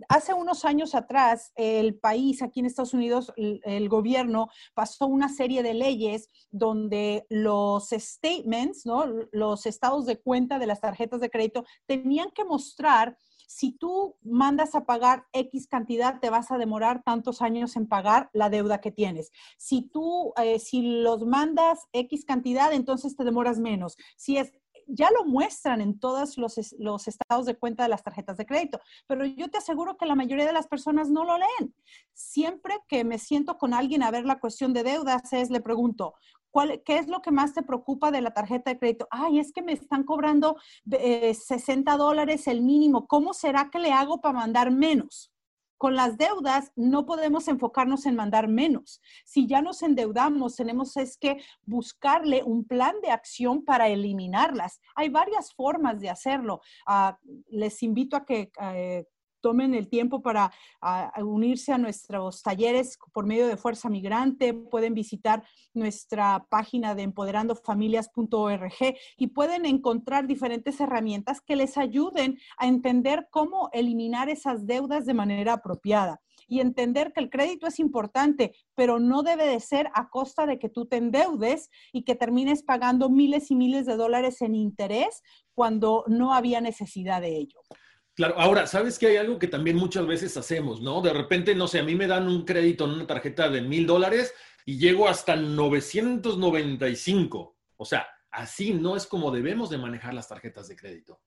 Hace 0.09 0.35
unos 0.35 0.65
años 0.65 0.95
atrás, 0.95 1.53
el 1.55 1.99
país, 1.99 2.43
aquí 2.43 2.61
en 2.61 2.67
Estados 2.67 2.95
Unidos, 2.95 3.33
el 3.37 3.89
gobierno 3.89 4.49
pasó 4.75 5.07
una 5.07 5.29
serie 5.29 5.63
de 5.63 5.75
leyes 5.75 6.29
donde 6.51 7.27
los 7.29 7.89
statements, 7.91 8.87
¿no? 8.87 9.05
Los 9.33 9.67
estados 9.67 10.07
de 10.07 10.21
cuenta 10.21 10.59
de 10.59 10.67
las 10.67 10.81
tarjetas 10.81 11.21
de 11.21 11.31
crédito 11.31 11.65
tenían 11.87 12.31
que 12.31 12.45
mostrar 12.45 13.19
si 13.47 13.73
tú 13.73 14.17
mandas 14.23 14.75
a 14.75 14.85
pagar 14.85 15.27
X 15.33 15.69
cantidad, 15.69 16.21
te 16.21 16.31
vas 16.31 16.51
a 16.51 16.59
demorar 16.59 17.03
tantos 17.05 17.43
años 17.43 17.77
en 17.77 17.87
pagar 17.87 18.29
la 18.33 18.51
deuda 18.51 18.81
que 18.81 18.91
tienes. 18.91 19.31
Si 19.57 19.83
tú, 19.83 20.33
eh, 20.37 20.59
si 20.59 21.01
los 21.01 21.25
mandas 21.25 21.87
X 21.93 22.25
cantidad, 22.25 22.73
entonces 22.73 23.17
te 23.17 23.25
demoras 23.25 23.59
menos. 23.59 23.97
Si 24.17 24.37
es, 24.37 24.53
ya 24.87 25.11
lo 25.11 25.25
muestran 25.25 25.81
en 25.81 25.99
todos 25.99 26.39
los, 26.39 26.59
estados 26.59 27.47
de 27.47 27.57
cuenta 27.57 27.83
de 27.83 27.89
las 27.89 28.03
tarjetas 28.03 28.37
de 28.37 28.47
crédito, 28.47 28.81
pero 29.07 29.25
yo 29.25 29.49
te 29.49 29.59
aseguro 29.59 29.97
que 29.97 30.07
la 30.07 30.15
mayoría 30.15 30.47
de 30.47 30.53
las 30.53 30.69
personas 30.69 31.11
no 31.11 31.25
lo 31.25 31.37
leen. 31.39 31.75
Siempre 32.13 32.75
que 32.89 33.05
me 33.05 33.19
siento 33.19 33.59
con 33.59 33.75
alguien 33.75 34.03
a 34.03 34.11
ver 34.11 34.25
la 34.25 34.41
cuestión 34.41 34.73
de 34.73 34.83
deudas, 34.83 35.33
es 35.33 35.51
le 35.51 35.61
pregunto, 35.61 36.15
¿Qué 36.87 36.97
es 36.97 37.09
lo 37.09 37.21
que 37.21 37.31
más 37.31 37.53
te 37.53 37.63
preocupa 37.63 38.11
de 38.11 38.23
la 38.23 38.31
tarjeta 38.31 38.71
de 38.71 38.79
crédito? 38.79 39.07
Ay, 39.11 39.41
es 39.41 39.53
que 39.53 39.61
me 39.61 39.73
están 39.73 40.05
cobrando 40.05 40.57
60 40.87 41.93
eh, 41.93 41.99
dólares 41.99 42.47
el 42.47 42.63
mínimo. 42.63 43.07
¿Cómo 43.07 43.35
será 43.35 43.69
que 43.71 43.79
le 43.79 43.93
hago 43.93 44.23
para 44.23 44.39
mandar 44.39 44.71
menos? 44.71 45.31
Con 45.79 45.95
las 45.95 46.17
deudas 46.17 46.73
no 46.75 47.07
podemos 47.07 47.49
enfocarnos 47.49 48.07
en 48.07 48.17
mandar 48.17 48.49
menos. 48.49 49.01
Si 49.25 49.47
ya 49.47 49.61
nos 49.61 49.83
endeudamos, 49.83 50.57
tenemos 50.57 50.97
es 50.97 51.19
que 51.19 51.43
buscarle 51.65 52.43
un 52.45 52.65
plan 52.65 52.95
de 53.03 53.11
acción 53.11 53.65
para 53.65 53.89
eliminarlas. 53.89 54.81
Hay 54.95 55.09
varias 55.09 55.53
formas 55.55 56.01
de 56.01 56.11
hacerlo. 56.11 56.61
Ah, 56.87 57.19
les 57.49 57.83
invito 57.83 58.17
a 58.17 58.25
que 58.25 58.51
eh, 58.61 59.07
tomen 59.47 59.75
el 59.75 59.87
tiempo 59.87 60.23
para 60.23 60.51
unirse 61.19 61.73
a 61.73 61.79
nuestros 61.79 62.43
talleres 62.43 62.99
por 63.13 63.27
medio 63.27 63.47
de 63.47 63.57
Fuerza 63.57 63.89
Migrante. 63.89 64.53
Pueden 64.53 64.93
visitar 64.93 65.45
nuestra 65.73 66.45
página 66.51 66.97
de 66.97 67.05
empoderandofamilias.org 67.05 68.97
y 69.17 69.27
pueden 69.29 69.65
encontrar 69.65 70.27
diferentes 70.27 70.81
herramientas 70.81 71.41
que 71.41 71.55
les 71.55 71.79
ayuden 71.79 72.41
a 72.59 72.67
entender 72.67 73.29
cómo 73.31 73.71
eliminar 73.73 74.29
esas 74.29 74.67
deudas 74.67 75.07
de 75.07 75.15
manera 75.15 75.53
apropiada 75.53 76.21
y 76.49 76.59
entender 76.59 77.13
que 77.13 77.21
el 77.21 77.31
crédito 77.31 77.69
es 77.69 77.79
importante, 77.79 78.53
pero 78.75 78.99
no 78.99 79.23
debe 79.23 79.47
de 79.47 79.61
ser 79.61 79.91
a 79.95 80.09
costa 80.09 80.45
de 80.47 80.59
que 80.59 80.69
tú 80.69 80.87
te 80.87 80.97
endeudes 80.97 81.71
y 81.93 82.03
que 82.03 82.17
termines 82.17 82.65
pagando 82.65 83.11
miles 83.11 83.53
y 83.53 83.55
miles 83.55 83.87
de 83.87 83.97
dólares 83.97 84.43
en 84.43 84.57
interés 84.57 85.23
cuando 85.55 86.03
no 86.09 86.35
había 86.35 86.61
necesidad 86.61 87.21
de 87.21 87.37
ello. 87.37 87.61
Claro, 88.17 88.35
ahora, 88.39 88.67
¿sabes 88.67 88.99
que 88.99 89.09
hay 89.09 89.17
algo 89.19 89.39
que 89.39 89.47
también 89.47 89.77
muchas 89.77 90.07
veces 90.07 90.35
hacemos, 90.39 90.81
no? 90.81 91.03
De 91.03 91.13
repente, 91.13 91.55
no 91.55 91.69
sé, 91.69 91.81
a 91.81 91.85
mí 91.85 91.95
me 91.95 92.07
dan 92.07 92.29
un 92.29 92.47
crédito 92.47 92.87
en 92.87 92.93
una 92.93 93.07
tarjeta 93.07 93.51
de 93.51 93.61
mil 93.61 93.87
dólares 93.87 94.33
y 94.65 94.79
llego 94.79 95.07
hasta 95.07 95.37
995. 95.37 97.55
O 97.77 97.85
sea, 97.85 98.07
así 98.31 98.73
no 98.73 98.97
es 98.97 99.07
como 99.07 99.31
debemos 99.31 99.69
de 99.69 99.77
manejar 99.77 100.15
las 100.15 100.29
tarjetas 100.29 100.67
de 100.67 100.77
crédito. 100.77 101.21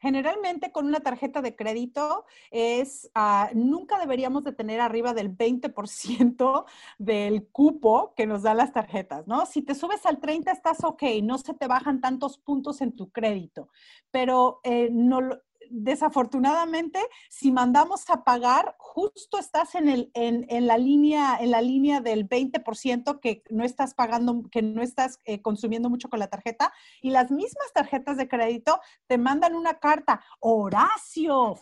Generalmente 0.00 0.70
con 0.70 0.86
una 0.86 1.00
tarjeta 1.00 1.40
de 1.40 1.56
crédito 1.56 2.26
es, 2.50 3.10
ah, 3.14 3.48
nunca 3.54 3.98
deberíamos 3.98 4.44
de 4.44 4.52
tener 4.52 4.82
arriba 4.82 5.14
del 5.14 5.34
20% 5.34 6.66
del 6.98 7.48
cupo 7.48 8.12
que 8.14 8.26
nos 8.26 8.42
dan 8.42 8.58
las 8.58 8.74
tarjetas, 8.74 9.26
¿no? 9.26 9.46
Si 9.46 9.62
te 9.62 9.74
subes 9.74 10.04
al 10.04 10.20
30 10.20 10.52
estás 10.52 10.84
ok, 10.84 11.04
no 11.22 11.38
se 11.38 11.54
te 11.54 11.66
bajan 11.66 12.02
tantos 12.02 12.36
puntos 12.36 12.82
en 12.82 12.94
tu 12.94 13.10
crédito, 13.10 13.70
pero 14.10 14.60
eh, 14.62 14.90
no, 14.92 15.20
desafortunadamente, 15.70 16.98
si 17.28 17.52
mandamos 17.52 18.08
a 18.10 18.24
pagar, 18.24 18.74
justo 18.78 19.38
estás 19.38 19.74
en, 19.74 19.88
el, 19.88 20.10
en, 20.14 20.66
la, 20.66 20.78
línea, 20.78 21.36
en 21.40 21.50
la 21.50 21.60
línea 21.60 22.00
del 22.00 22.28
20% 22.28 23.20
que 23.20 23.42
no 23.50 23.64
estás 23.64 23.94
pagando, 23.94 24.42
que 24.50 24.62
no 24.62 24.82
estás 24.82 25.20
eh, 25.24 25.42
consumiendo 25.42 25.90
mucho 25.90 26.08
con 26.08 26.18
la 26.18 26.28
tarjeta. 26.28 26.72
Y 27.02 27.10
las 27.10 27.30
mismas 27.30 27.72
tarjetas 27.72 28.16
de 28.16 28.28
crédito 28.28 28.80
te 29.06 29.18
mandan 29.18 29.54
una 29.54 29.78
carta, 29.78 30.24
Horacio, 30.40 31.58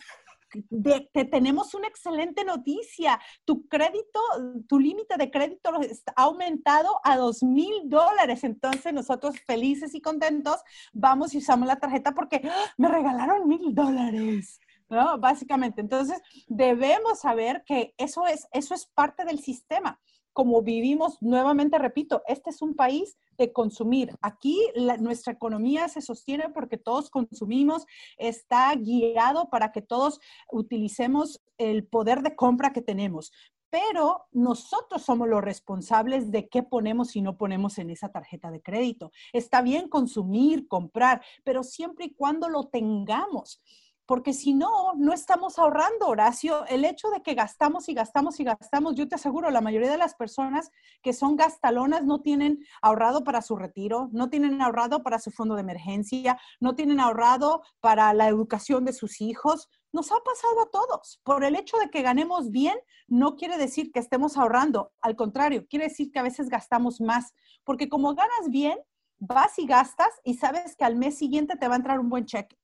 te 1.13 1.25
tenemos 1.25 1.73
una 1.73 1.87
excelente 1.87 2.43
noticia. 2.43 3.19
Tu 3.45 3.67
crédito, 3.67 4.19
tu 4.67 4.79
límite 4.79 5.17
de 5.17 5.31
crédito 5.31 5.71
ha 6.15 6.21
aumentado 6.23 6.99
a 7.03 7.17
dos 7.17 7.43
mil 7.43 7.89
dólares. 7.89 8.43
Entonces 8.43 8.93
nosotros 8.93 9.35
felices 9.45 9.95
y 9.95 10.01
contentos 10.01 10.61
vamos 10.93 11.33
y 11.33 11.39
usamos 11.39 11.67
la 11.67 11.77
tarjeta 11.77 12.13
porque 12.13 12.41
¡ah! 12.43 12.73
me 12.77 12.87
regalaron 12.87 13.47
mil 13.47 13.73
dólares. 13.73 14.59
¿no? 14.89 15.17
Básicamente. 15.17 15.81
Entonces 15.81 16.21
debemos 16.47 17.19
saber 17.19 17.63
que 17.65 17.93
eso 17.97 18.27
es, 18.27 18.47
eso 18.51 18.73
es 18.73 18.85
parte 18.85 19.25
del 19.25 19.39
sistema 19.39 19.99
como 20.33 20.61
vivimos, 20.63 21.21
nuevamente 21.21 21.77
repito, 21.77 22.23
este 22.27 22.49
es 22.49 22.61
un 22.61 22.75
país 22.75 23.17
de 23.37 23.53
consumir. 23.53 24.15
Aquí 24.21 24.59
nuestra 24.99 25.33
economía 25.33 25.87
se 25.87 26.01
sostiene 26.01 26.49
porque 26.49 26.77
todos 26.77 27.09
consumimos, 27.09 27.85
está 28.17 28.73
guiado 28.75 29.49
para 29.49 29.71
que 29.71 29.81
todos 29.81 30.19
utilicemos 30.51 31.41
el 31.57 31.85
poder 31.87 32.23
de 32.23 32.35
compra 32.35 32.73
que 32.73 32.81
tenemos. 32.81 33.31
Pero 33.69 34.25
nosotros 34.31 35.01
somos 35.01 35.27
los 35.27 35.41
responsables 35.41 36.29
de 36.29 36.47
qué 36.47 36.61
ponemos 36.61 37.15
y 37.15 37.21
no 37.21 37.37
ponemos 37.37 37.79
en 37.79 37.89
esa 37.89 38.11
tarjeta 38.11 38.51
de 38.51 38.61
crédito. 38.61 39.11
Está 39.31 39.63
bien 39.63 39.87
consumir, 39.89 40.67
comprar, 40.67 41.23
pero 41.43 41.63
siempre 41.63 42.05
y 42.05 42.13
cuando 42.13 42.49
lo 42.49 42.65
tengamos 42.65 43.61
porque 44.05 44.33
si 44.33 44.53
no, 44.53 44.93
no 44.95 45.13
estamos 45.13 45.57
ahorrando, 45.57 46.07
Horacio. 46.07 46.65
El 46.67 46.83
hecho 46.83 47.09
de 47.09 47.21
que 47.21 47.35
gastamos 47.35 47.87
y 47.87 47.93
gastamos 47.93 48.39
y 48.39 48.43
gastamos, 48.43 48.95
yo 48.95 49.07
te 49.07 49.15
aseguro, 49.15 49.49
la 49.49 49.61
mayoría 49.61 49.91
de 49.91 49.97
las 49.97 50.15
personas 50.15 50.71
que 51.01 51.13
son 51.13 51.35
gastalonas 51.37 52.03
no 52.03 52.21
tienen 52.21 52.59
ahorrado 52.81 53.23
para 53.23 53.41
su 53.41 53.55
retiro, 53.55 54.09
no 54.11 54.29
tienen 54.29 54.61
ahorrado 54.61 55.03
para 55.03 55.19
su 55.19 55.31
fondo 55.31 55.55
de 55.55 55.61
emergencia, 55.61 56.37
no 56.59 56.75
tienen 56.75 56.99
ahorrado 56.99 57.61
para 57.79 58.13
la 58.13 58.27
educación 58.27 58.83
de 58.83 58.93
sus 58.93 59.21
hijos. 59.21 59.69
Nos 59.93 60.11
ha 60.11 60.17
pasado 60.23 60.61
a 60.63 60.69
todos. 60.69 61.21
Por 61.23 61.45
el 61.45 61.55
hecho 61.55 61.77
de 61.77 61.89
que 61.89 62.01
ganemos 62.01 62.51
bien, 62.51 62.77
no 63.07 63.35
quiere 63.35 63.57
decir 63.57 63.91
que 63.91 63.99
estemos 63.99 64.37
ahorrando. 64.37 64.91
Al 65.01 65.15
contrario, 65.15 65.65
quiere 65.67 65.85
decir 65.85 66.11
que 66.11 66.19
a 66.19 66.23
veces 66.23 66.49
gastamos 66.49 66.99
más, 66.99 67.33
porque 67.63 67.87
como 67.87 68.15
ganas 68.15 68.49
bien, 68.49 68.79
vas 69.19 69.57
y 69.59 69.65
gastas 69.65 70.09
y 70.25 70.33
sabes 70.33 70.75
que 70.75 70.83
al 70.83 70.97
mes 70.97 71.17
siguiente 71.17 71.55
te 71.55 71.67
va 71.67 71.75
a 71.75 71.77
entrar 71.77 71.99
un 71.99 72.09
buen 72.09 72.25
cheque 72.25 72.62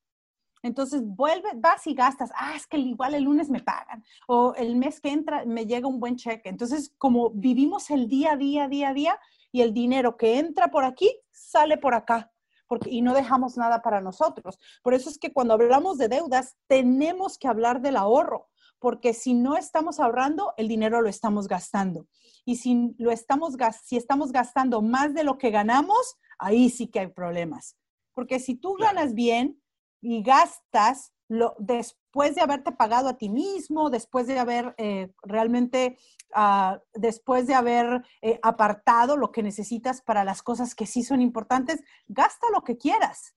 entonces, 0.62 1.02
vuelve, 1.06 1.50
vas 1.56 1.88
y 1.88 1.94
gastas. 1.94 2.32
Ah, 2.36 2.54
es 2.56 2.68
que 2.68 2.78
igual 2.78 3.14
el 3.14 3.24
lunes 3.24 3.50
me 3.50 3.62
pagan. 3.62 4.04
O 4.28 4.54
el 4.56 4.76
mes 4.76 5.00
que 5.00 5.10
entra 5.10 5.46
me 5.46 5.66
llega 5.66 5.88
un 5.88 6.00
buen 6.00 6.18
cheque. 6.18 6.50
Entonces, 6.50 6.94
como 6.98 7.30
vivimos 7.30 7.90
el 7.90 8.08
día 8.08 8.34
a 8.34 8.38
día, 8.38 8.68
día 8.68 8.90
a 8.90 8.94
día, 8.94 9.20
y 9.52 9.62
el 9.62 9.74
dinero 9.74 10.18
que 10.18 10.38
entra 10.38 10.70
por 10.70 10.84
aquí 10.84 11.12
sale 11.32 11.78
por 11.78 11.94
acá. 11.94 12.32
Porque, 12.68 12.90
y 12.92 13.02
no 13.02 13.14
dejamos 13.14 13.58
nada 13.58 13.82
para 13.82 14.02
nosotros. 14.02 14.60
Por 14.84 14.94
eso 14.94 15.10
es 15.10 15.18
que 15.18 15.34
cuando 15.34 15.56
hablamos 15.56 15.98
de 15.98 16.08
deudas, 16.08 16.56
tenemos 16.68 17.38
que 17.38 17.48
hablar 17.48 17.82
del 17.82 17.98
ahorro. 17.98 18.48
Porque 18.78 19.14
si 19.14 19.34
no 19.34 19.58
estamos 19.58 20.00
ahorrando, 20.00 20.54
el 20.58 20.68
dinero 20.68 21.02
lo 21.02 21.10
estamos 21.10 21.48
gastando. 21.48 22.06
Y 22.46 22.58
si, 22.58 22.96
lo 22.98 23.12
estamos, 23.12 23.56
si 23.84 23.98
estamos 23.98 24.32
gastando 24.32 24.82
más 24.82 25.14
de 25.14 25.24
lo 25.24 25.38
que 25.38 25.50
ganamos, 25.50 26.18
ahí 26.38 26.70
sí 26.70 26.88
que 26.88 27.00
hay 27.00 27.08
problemas. 27.08 27.76
Porque 28.14 28.40
si 28.40 28.56
tú 28.56 28.76
ganas 28.76 29.14
bien, 29.14 29.59
y 30.02 30.24
gastas 30.24 31.14
lo, 31.28 31.56
después 31.60 32.36
de 32.36 32.42
haberte 32.42 32.72
pagado 32.72 33.10
a 33.10 33.18
ti 33.18 33.30
mismo, 33.30 33.90
después 33.90 34.28
de 34.28 34.40
haber 34.40 34.74
eh, 34.78 35.12
realmente, 35.24 35.98
ah, 36.34 36.80
después 36.94 37.48
de 37.48 37.54
haber 37.54 38.04
eh, 38.22 38.40
apartado 38.42 39.16
lo 39.16 39.32
que 39.32 39.44
necesitas 39.44 40.02
para 40.02 40.24
las 40.24 40.42
cosas 40.42 40.74
que 40.74 40.86
sí 40.86 41.04
son 41.04 41.22
importantes, 41.22 41.82
gasta 42.08 42.48
lo 42.52 42.64
que 42.64 42.78
quieras, 42.78 43.36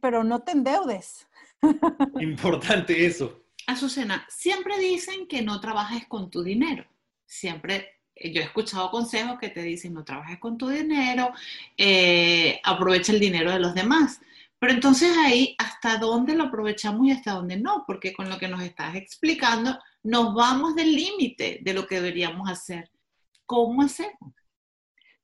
pero 0.00 0.24
no 0.24 0.42
te 0.42 0.52
endeudes. 0.52 1.28
Importante 2.20 3.06
eso. 3.06 3.42
Azucena, 3.66 4.26
siempre 4.28 4.78
dicen 4.78 5.26
que 5.26 5.42
no 5.42 5.60
trabajes 5.60 6.06
con 6.06 6.30
tu 6.30 6.42
dinero. 6.42 6.84
Siempre 7.24 7.94
yo 8.16 8.40
he 8.40 8.44
escuchado 8.44 8.90
consejos 8.90 9.38
que 9.38 9.48
te 9.48 9.62
dicen 9.62 9.94
no 9.94 10.04
trabajes 10.04 10.38
con 10.38 10.56
tu 10.56 10.68
dinero, 10.68 11.32
eh, 11.76 12.60
aprovecha 12.62 13.12
el 13.12 13.20
dinero 13.20 13.50
de 13.50 13.58
los 13.58 13.74
demás. 13.74 14.20
Pero 14.64 14.76
entonces 14.76 15.14
ahí, 15.18 15.54
¿hasta 15.58 15.98
dónde 15.98 16.34
lo 16.34 16.44
aprovechamos 16.44 17.06
y 17.06 17.10
hasta 17.10 17.32
dónde 17.32 17.58
no? 17.58 17.84
Porque 17.86 18.14
con 18.14 18.30
lo 18.30 18.38
que 18.38 18.48
nos 18.48 18.62
estás 18.62 18.94
explicando, 18.94 19.78
nos 20.02 20.34
vamos 20.34 20.74
del 20.74 20.96
límite 20.96 21.58
de 21.60 21.74
lo 21.74 21.86
que 21.86 21.96
deberíamos 21.96 22.50
hacer. 22.50 22.90
¿Cómo 23.44 23.82
hacemos? 23.82 24.32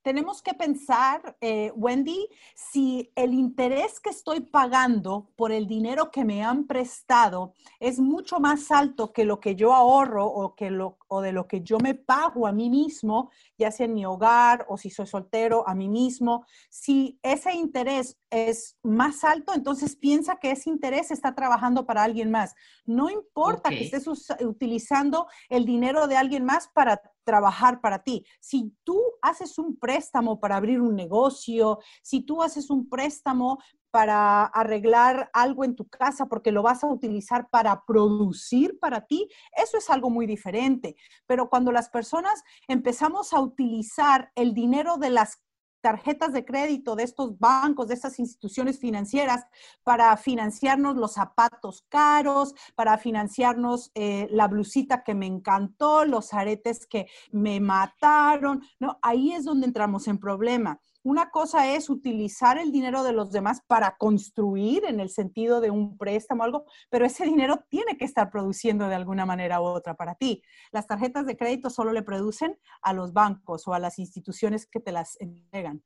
Tenemos 0.02 0.42
que 0.42 0.54
pensar, 0.54 1.36
eh, 1.40 1.72
Wendy, 1.74 2.28
si 2.54 3.12
el 3.14 3.34
interés 3.34 4.00
que 4.00 4.10
estoy 4.10 4.40
pagando 4.40 5.30
por 5.36 5.52
el 5.52 5.66
dinero 5.66 6.10
que 6.10 6.24
me 6.24 6.42
han 6.42 6.66
prestado 6.66 7.54
es 7.78 8.00
mucho 8.00 8.40
más 8.40 8.70
alto 8.70 9.12
que 9.12 9.24
lo 9.24 9.40
que 9.40 9.56
yo 9.56 9.74
ahorro 9.74 10.26
o, 10.26 10.54
que 10.54 10.70
lo, 10.70 10.98
o 11.08 11.20
de 11.20 11.32
lo 11.32 11.46
que 11.46 11.62
yo 11.62 11.78
me 11.78 11.94
pago 11.94 12.46
a 12.46 12.52
mí 12.52 12.70
mismo, 12.70 13.30
ya 13.58 13.70
sea 13.70 13.86
en 13.86 13.94
mi 13.94 14.06
hogar 14.06 14.64
o 14.68 14.76
si 14.78 14.90
soy 14.90 15.06
soltero 15.06 15.68
a 15.68 15.74
mí 15.74 15.88
mismo. 15.88 16.46
Si 16.70 17.18
ese 17.22 17.52
interés 17.54 18.18
es 18.30 18.78
más 18.82 19.24
alto, 19.24 19.52
entonces 19.54 19.96
piensa 19.96 20.36
que 20.36 20.52
ese 20.52 20.70
interés 20.70 21.10
está 21.10 21.34
trabajando 21.34 21.84
para 21.84 22.04
alguien 22.04 22.30
más. 22.30 22.54
No 22.86 23.10
importa 23.10 23.70
que 23.70 23.84
estés 23.84 24.06
utilizando 24.40 25.26
el 25.48 25.66
dinero 25.66 26.06
de 26.06 26.16
alguien 26.16 26.44
más 26.44 26.68
para 26.68 27.02
trabajar 27.30 27.80
para 27.80 28.02
ti. 28.02 28.26
Si 28.40 28.74
tú 28.82 29.00
haces 29.22 29.56
un 29.56 29.76
préstamo 29.76 30.40
para 30.40 30.56
abrir 30.56 30.80
un 30.80 30.96
negocio, 30.96 31.78
si 32.02 32.22
tú 32.22 32.42
haces 32.42 32.70
un 32.70 32.88
préstamo 32.88 33.58
para 33.92 34.46
arreglar 34.46 35.30
algo 35.32 35.64
en 35.64 35.76
tu 35.76 35.88
casa 35.88 36.26
porque 36.26 36.50
lo 36.50 36.62
vas 36.62 36.82
a 36.82 36.88
utilizar 36.88 37.48
para 37.48 37.84
producir 37.86 38.80
para 38.80 39.06
ti, 39.06 39.28
eso 39.56 39.78
es 39.78 39.90
algo 39.90 40.10
muy 40.10 40.26
diferente. 40.26 40.96
Pero 41.26 41.48
cuando 41.48 41.70
las 41.70 41.88
personas 41.88 42.42
empezamos 42.66 43.32
a 43.32 43.40
utilizar 43.40 44.32
el 44.34 44.52
dinero 44.52 44.96
de 44.96 45.10
las 45.10 45.40
tarjetas 45.80 46.32
de 46.32 46.44
crédito 46.44 46.96
de 46.96 47.04
estos 47.04 47.38
bancos, 47.38 47.88
de 47.88 47.94
estas 47.94 48.18
instituciones 48.18 48.78
financieras, 48.78 49.44
para 49.82 50.16
financiarnos 50.16 50.96
los 50.96 51.14
zapatos 51.14 51.84
caros, 51.88 52.54
para 52.74 52.98
financiarnos 52.98 53.90
eh, 53.94 54.28
la 54.30 54.48
blusita 54.48 55.02
que 55.02 55.14
me 55.14 55.26
encantó, 55.26 56.04
los 56.04 56.32
aretes 56.34 56.86
que 56.86 57.06
me 57.32 57.60
mataron. 57.60 58.62
No, 58.78 58.98
ahí 59.02 59.32
es 59.32 59.44
donde 59.44 59.66
entramos 59.66 60.08
en 60.08 60.18
problema. 60.18 60.80
Una 61.02 61.30
cosa 61.30 61.74
es 61.74 61.88
utilizar 61.88 62.58
el 62.58 62.72
dinero 62.72 63.02
de 63.02 63.14
los 63.14 63.32
demás 63.32 63.62
para 63.66 63.96
construir 63.96 64.84
en 64.84 65.00
el 65.00 65.08
sentido 65.08 65.62
de 65.62 65.70
un 65.70 65.96
préstamo 65.96 66.42
o 66.42 66.44
algo, 66.44 66.64
pero 66.90 67.06
ese 67.06 67.24
dinero 67.24 67.64
tiene 67.70 67.96
que 67.96 68.04
estar 68.04 68.30
produciendo 68.30 68.86
de 68.86 68.96
alguna 68.96 69.24
manera 69.24 69.62
u 69.62 69.64
otra 69.64 69.94
para 69.94 70.14
ti. 70.14 70.42
Las 70.72 70.86
tarjetas 70.86 71.24
de 71.24 71.38
crédito 71.38 71.70
solo 71.70 71.92
le 71.92 72.02
producen 72.02 72.58
a 72.82 72.92
los 72.92 73.14
bancos 73.14 73.66
o 73.66 73.72
a 73.72 73.78
las 73.78 73.98
instituciones 73.98 74.66
que 74.66 74.80
te 74.80 74.92
las 74.92 75.18
entregan. 75.20 75.82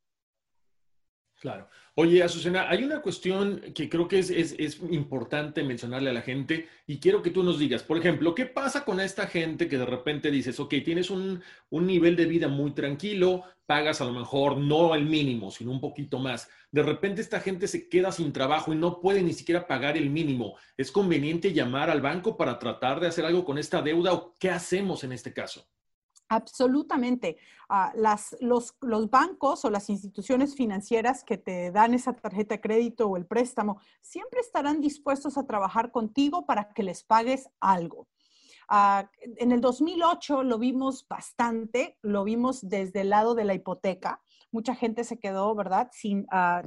Claro. 1.44 1.68
Oye, 1.96 2.22
Azucena, 2.22 2.70
hay 2.70 2.84
una 2.84 3.02
cuestión 3.02 3.60
que 3.74 3.90
creo 3.90 4.08
que 4.08 4.18
es, 4.18 4.80
importante 4.90 5.62
mencionarle 5.62 6.08
a 6.08 6.14
la 6.14 6.22
gente 6.22 6.70
y 6.86 6.98
quiero 6.98 7.20
que 7.20 7.28
tú 7.28 7.42
nos 7.42 7.58
digas, 7.58 7.82
por 7.82 7.98
ejemplo, 7.98 8.34
¿qué 8.34 8.46
pasa 8.46 8.82
con 8.82 8.98
esta 8.98 9.26
gente 9.26 9.68
que 9.68 9.76
de 9.76 9.84
repente 9.84 10.30
dices, 10.30 10.58
ok, 10.58 10.76
tienes 10.82 11.10
un, 11.10 11.42
un 11.68 11.86
nivel 11.86 12.16
de 12.16 12.24
vida 12.24 12.48
muy 12.48 12.72
tranquilo, 12.72 13.44
pagas 13.66 14.00
a 14.00 14.06
lo 14.06 14.14
mejor 14.14 14.56
no 14.56 14.94
el 14.94 15.04
mínimo, 15.04 15.50
sino 15.50 15.70
un 15.70 15.82
poquito 15.82 16.18
más. 16.18 16.48
De 16.70 16.82
repente 16.82 17.20
esta 17.20 17.40
gente 17.40 17.68
se 17.68 17.90
queda 17.90 18.10
sin 18.10 18.32
trabajo 18.32 18.72
y 18.72 18.76
no 18.76 18.98
puede 18.98 19.20
ni 19.20 19.34
siquiera 19.34 19.66
pagar 19.66 19.98
el 19.98 20.08
mínimo. 20.08 20.56
¿Es 20.78 20.90
conveniente 20.90 21.52
llamar 21.52 21.90
al 21.90 22.00
banco 22.00 22.38
para 22.38 22.58
tratar 22.58 23.00
de 23.00 23.08
hacer 23.08 23.26
algo 23.26 23.44
con 23.44 23.58
esta 23.58 23.82
deuda 23.82 24.14
o 24.14 24.34
qué 24.40 24.48
hacemos 24.48 25.04
en 25.04 25.12
este 25.12 25.34
caso? 25.34 25.68
Absolutamente. 26.28 27.36
Ah, 27.68 27.92
las, 27.94 28.36
los, 28.40 28.74
los, 28.80 29.10
bancos 29.10 29.64
o 29.64 29.70
las 29.70 29.90
instituciones 29.90 30.54
financieras 30.54 31.22
que 31.22 31.38
te 31.38 31.70
dan 31.70 31.94
esa 31.94 32.14
tarjeta 32.14 32.54
de 32.54 32.60
crédito 32.60 33.06
o 33.06 33.16
el 33.16 33.26
préstamo 33.26 33.78
siempre 34.00 34.40
estarán 34.40 34.80
dispuestos 34.80 35.36
a 35.36 35.46
trabajar 35.46 35.90
contigo 35.90 36.46
para 36.46 36.72
que 36.72 36.82
les 36.82 37.04
pagues 37.04 37.48
algo. 37.60 38.08
Ah, 38.68 39.10
en 39.22 39.52
el 39.52 39.60
2008 39.60 40.42
lo 40.42 40.58
vimos 40.58 41.06
bastante, 41.06 41.98
lo 42.02 42.24
vimos 42.24 42.66
desde 42.66 43.02
el 43.02 43.10
lado 43.10 43.34
de 43.34 43.44
la 43.44 43.54
hipoteca. 43.54 44.22
Mucha 44.50 44.74
gente 44.74 45.04
se 45.04 45.18
quedó, 45.18 45.54
¿verdad? 45.54 45.90
Sin, 45.92 46.20
uh, 46.32 46.62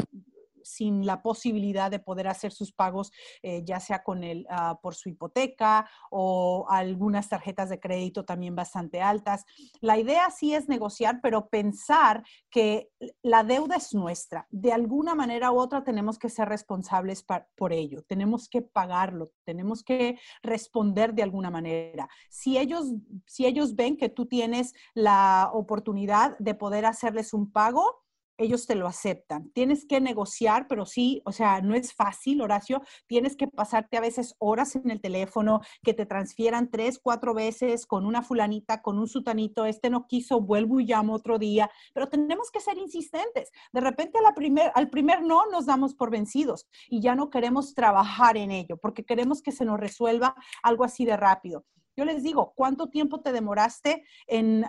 sin 0.67 1.05
la 1.05 1.21
posibilidad 1.21 1.89
de 1.89 1.99
poder 1.99 2.27
hacer 2.27 2.51
sus 2.51 2.71
pagos, 2.71 3.11
eh, 3.41 3.63
ya 3.65 3.79
sea 3.79 4.03
con 4.03 4.23
el, 4.23 4.45
ah, 4.49 4.79
por 4.81 4.95
su 4.95 5.09
hipoteca 5.09 5.89
o 6.11 6.65
algunas 6.69 7.29
tarjetas 7.29 7.69
de 7.69 7.79
crédito 7.79 8.25
también 8.25 8.55
bastante 8.55 9.01
altas. 9.01 9.45
La 9.81 9.97
idea 9.97 10.29
sí 10.31 10.53
es 10.53 10.67
negociar, 10.67 11.19
pero 11.21 11.49
pensar 11.49 12.23
que 12.49 12.89
la 13.21 13.43
deuda 13.43 13.77
es 13.77 13.93
nuestra. 13.93 14.47
De 14.49 14.73
alguna 14.73 15.15
manera 15.15 15.51
u 15.51 15.59
otra 15.59 15.83
tenemos 15.83 16.19
que 16.19 16.29
ser 16.29 16.49
responsables 16.49 17.25
por 17.55 17.73
ello. 17.73 18.03
Tenemos 18.03 18.49
que 18.49 18.61
pagarlo, 18.61 19.31
tenemos 19.43 19.83
que 19.83 20.19
responder 20.41 21.13
de 21.13 21.23
alguna 21.23 21.49
manera. 21.49 22.09
Si 22.29 22.57
ellos, 22.57 22.93
si 23.25 23.45
ellos 23.45 23.75
ven 23.75 23.97
que 23.97 24.09
tú 24.09 24.25
tienes 24.25 24.73
la 24.93 25.49
oportunidad 25.53 26.37
de 26.39 26.55
poder 26.55 26.85
hacerles 26.85 27.33
un 27.33 27.51
pago, 27.51 28.06
ellos 28.37 28.67
te 28.67 28.75
lo 28.75 28.87
aceptan. 28.87 29.51
Tienes 29.51 29.85
que 29.85 29.99
negociar, 29.99 30.67
pero 30.67 30.85
sí, 30.85 31.21
o 31.25 31.31
sea, 31.31 31.61
no 31.61 31.75
es 31.75 31.93
fácil, 31.93 32.41
Horacio. 32.41 32.81
Tienes 33.07 33.35
que 33.35 33.47
pasarte 33.47 33.97
a 33.97 34.01
veces 34.01 34.35
horas 34.39 34.75
en 34.75 34.89
el 34.91 35.01
teléfono, 35.01 35.61
que 35.83 35.93
te 35.93 36.05
transfieran 36.05 36.69
tres, 36.69 36.99
cuatro 36.99 37.33
veces 37.33 37.85
con 37.85 38.05
una 38.05 38.21
fulanita, 38.21 38.81
con 38.81 38.99
un 38.99 39.07
sutanito, 39.07 39.65
este 39.65 39.89
no 39.89 40.07
quiso, 40.07 40.41
vuelvo 40.41 40.79
y 40.79 40.85
llamo 40.85 41.13
otro 41.13 41.39
día, 41.39 41.69
pero 41.93 42.07
tenemos 42.07 42.51
que 42.51 42.59
ser 42.59 42.77
insistentes. 42.77 43.51
De 43.73 43.81
repente 43.81 44.19
la 44.21 44.33
primer, 44.33 44.71
al 44.75 44.89
primer 44.89 45.21
no 45.23 45.45
nos 45.47 45.65
damos 45.65 45.95
por 45.95 46.11
vencidos 46.11 46.67
y 46.89 47.01
ya 47.01 47.15
no 47.15 47.29
queremos 47.29 47.73
trabajar 47.73 48.37
en 48.37 48.51
ello 48.51 48.77
porque 48.77 49.03
queremos 49.03 49.41
que 49.41 49.51
se 49.51 49.65
nos 49.65 49.79
resuelva 49.79 50.35
algo 50.63 50.83
así 50.83 51.05
de 51.05 51.17
rápido. 51.17 51.65
Yo 51.97 52.05
les 52.05 52.21
digo, 52.21 52.53
¿cuánto 52.55 52.89
tiempo 52.89 53.21
te 53.21 53.31
demoraste 53.31 54.05
en, 54.27 54.65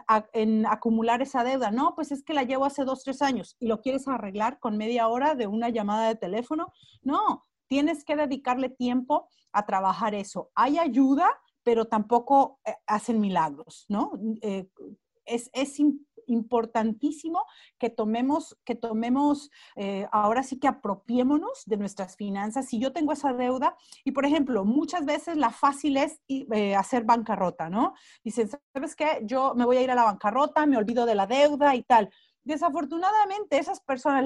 acumular 0.67 1.21
esa 1.21 1.45
deuda? 1.45 1.71
No, 1.71 1.95
pues 1.95 2.11
es 2.11 2.25
que 2.25 2.33
la 2.33 2.43
llevo 2.43 2.65
hace 2.65 2.85
dos, 2.85 3.05
tres 3.05 3.21
años 3.21 3.55
y 3.61 3.67
lo 3.67 3.83
quieres 3.83 4.09
arreglar 4.09 4.59
con 4.59 4.79
media 4.79 5.09
hora 5.09 5.35
de 5.35 5.47
una 5.47 5.69
llamada 5.69 6.09
de 6.09 6.17
teléfono. 6.17 6.73
No, 7.03 7.45
tienes 7.67 8.03
que 8.05 8.17
dedicarle 8.17 8.71
tiempo 8.71 9.29
a 9.53 9.67
trabajar 9.67 10.15
eso. 10.15 10.51
Hay 10.55 10.79
ayuda, 10.79 11.29
pero 11.63 11.85
tampoco 11.85 12.61
eh, 12.65 12.75
hacen 12.87 13.21
milagros, 13.21 13.85
¿no? 13.89 14.13
Eh, 14.41 14.71
es, 15.27 15.51
es, 15.53 15.79
importantísimo 16.29 17.45
que 17.79 17.91
tomemos, 17.91 18.57
que 18.65 18.75
tomemos, 18.75 19.51
eh, 19.77 20.07
ahora 20.13 20.43
sí 20.43 20.59
que 20.59 20.69
apropiémonos 20.69 21.65
de 21.67 21.77
nuestras 21.77 22.17
finanzas. 22.17 22.69
Si 22.69 22.79
yo 22.79 22.93
tengo 22.93 23.13
esa 23.13 23.33
deuda, 23.33 23.77
y 24.05 24.13
por 24.13 24.25
ejemplo, 24.25 24.65
muchas 24.65 25.05
veces 25.05 25.37
la 25.37 25.51
fácil 25.51 25.97
es 25.97 26.21
eh, 26.29 26.75
hacer 26.75 27.05
bancarrota, 27.05 27.69
¿no? 27.69 27.95
Dicen, 28.23 28.49
¿sabes 28.73 28.97
qué? 28.97 29.21
Yo 29.25 29.55
me 29.55 29.65
voy 29.65 29.77
a 29.79 29.83
ir 29.83 29.91
a 29.91 29.95
la 29.95 30.05
bancarrota, 30.05 30.67
me 30.67 30.77
olvido 30.77 31.07
de 31.07 31.15
la 31.15 31.27
deuda 31.27 31.75
y 31.75 31.83
tal. 31.83 32.11
Desafortunadamente, 32.49 33.59
esas 33.59 33.83
personas, 33.83 34.25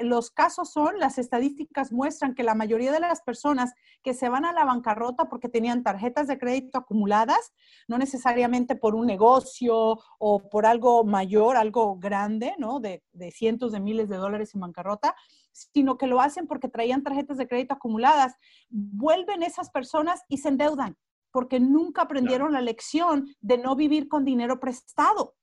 los 0.00 0.30
casos 0.30 0.70
son, 0.70 1.00
las 1.00 1.18
estadísticas 1.18 1.90
muestran 1.90 2.36
que 2.36 2.44
la 2.44 2.54
mayoría 2.54 2.92
de 2.92 3.00
las 3.00 3.20
personas 3.20 3.74
que 4.04 4.14
se 4.14 4.28
van 4.28 4.44
a 4.44 4.52
la 4.52 4.64
bancarrota 4.64 5.28
porque 5.28 5.48
tenían 5.48 5.82
tarjetas 5.82 6.28
de 6.28 6.38
crédito 6.38 6.78
acumuladas, 6.78 7.52
no 7.88 7.98
necesariamente 7.98 8.76
por 8.76 8.94
un 8.94 9.06
negocio 9.06 9.98
o 10.20 10.38
por 10.50 10.66
algo 10.66 11.02
mayor, 11.02 11.56
algo 11.56 11.96
grande, 11.98 12.54
¿no? 12.58 12.78
De, 12.78 13.02
de 13.12 13.32
cientos 13.32 13.72
de 13.72 13.80
miles 13.80 14.08
de 14.08 14.18
dólares 14.18 14.54
en 14.54 14.60
bancarrota, 14.60 15.16
sino 15.50 15.98
que 15.98 16.06
lo 16.06 16.20
hacen 16.20 16.46
porque 16.46 16.68
traían 16.68 17.02
tarjetas 17.02 17.38
de 17.38 17.48
crédito 17.48 17.74
acumuladas, 17.74 18.36
vuelven 18.68 19.42
esas 19.42 19.70
personas 19.70 20.22
y 20.28 20.38
se 20.38 20.50
endeudan 20.50 20.96
porque 21.32 21.58
nunca 21.58 22.02
aprendieron 22.02 22.52
la 22.52 22.60
lección 22.60 23.34
de 23.40 23.58
no 23.58 23.74
vivir 23.74 24.06
con 24.06 24.24
dinero 24.24 24.60
prestado. 24.60 25.34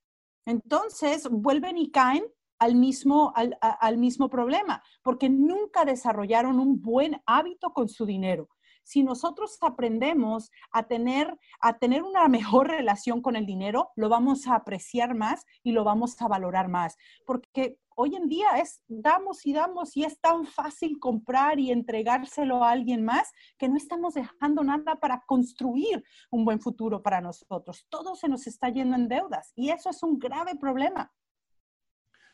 Entonces, 0.46 1.28
vuelven 1.30 1.78
y 1.78 1.92
caen 1.92 2.24
al 2.60 2.76
mismo, 2.76 3.34
al, 3.36 3.98
mismo 3.98 4.30
problema, 4.30 4.84
porque 5.02 5.30
nunca 5.30 5.84
desarrollaron 5.84 6.60
un 6.60 6.80
buen 6.80 7.20
hábito 7.26 7.74
con 7.74 7.90
su 7.90 8.06
dinero. 8.06 8.50
Si 8.84 9.04
nosotros 9.04 9.58
aprendemos 9.62 10.52
a 10.72 10.84
tener, 10.84 11.40
a 11.60 11.80
tener 11.80 12.04
una 12.04 12.28
mejor 12.28 12.68
relación 12.68 13.22
con 13.22 13.36
el 13.36 13.48
dinero, 13.48 13.90
lo 13.96 14.10
vamos 14.10 14.48
a 14.48 14.56
apreciar 14.56 15.16
más 15.16 15.44
y 15.64 15.72
lo 15.72 15.84
vamos 15.84 16.22
a 16.22 16.28
valorar 16.28 16.68
más, 16.68 16.98
porque 17.26 17.80
hoy 17.96 18.16
en 18.16 18.28
día 18.28 18.58
es 18.58 18.82
damos 18.88 19.46
y 19.46 19.54
damos 19.54 19.96
y 19.98 20.04
es 20.04 20.20
tan 20.20 20.46
fácil 20.46 21.00
comprar 21.00 21.60
y 21.60 21.72
entregárselo 21.72 22.64
a 22.64 22.72
alguien 22.72 23.04
más 23.04 23.32
que 23.58 23.70
no 23.70 23.78
estamos 23.78 24.14
dejando 24.14 24.64
nada 24.64 24.96
para 24.96 25.24
construir 25.28 26.04
un 26.30 26.46
buen 26.46 26.60
futuro 26.60 27.02
para 27.02 27.22
nosotros. 27.22 27.86
Todo 27.90 28.16
se 28.16 28.30
nos 28.30 28.48
está 28.48 28.70
yendo 28.70 28.96
en 28.96 29.08
deudas 29.08 29.52
y 29.56 29.70
eso 29.70 29.90
es 29.90 30.04
un 30.04 30.20
grave 30.20 30.56
problema. 30.56 31.12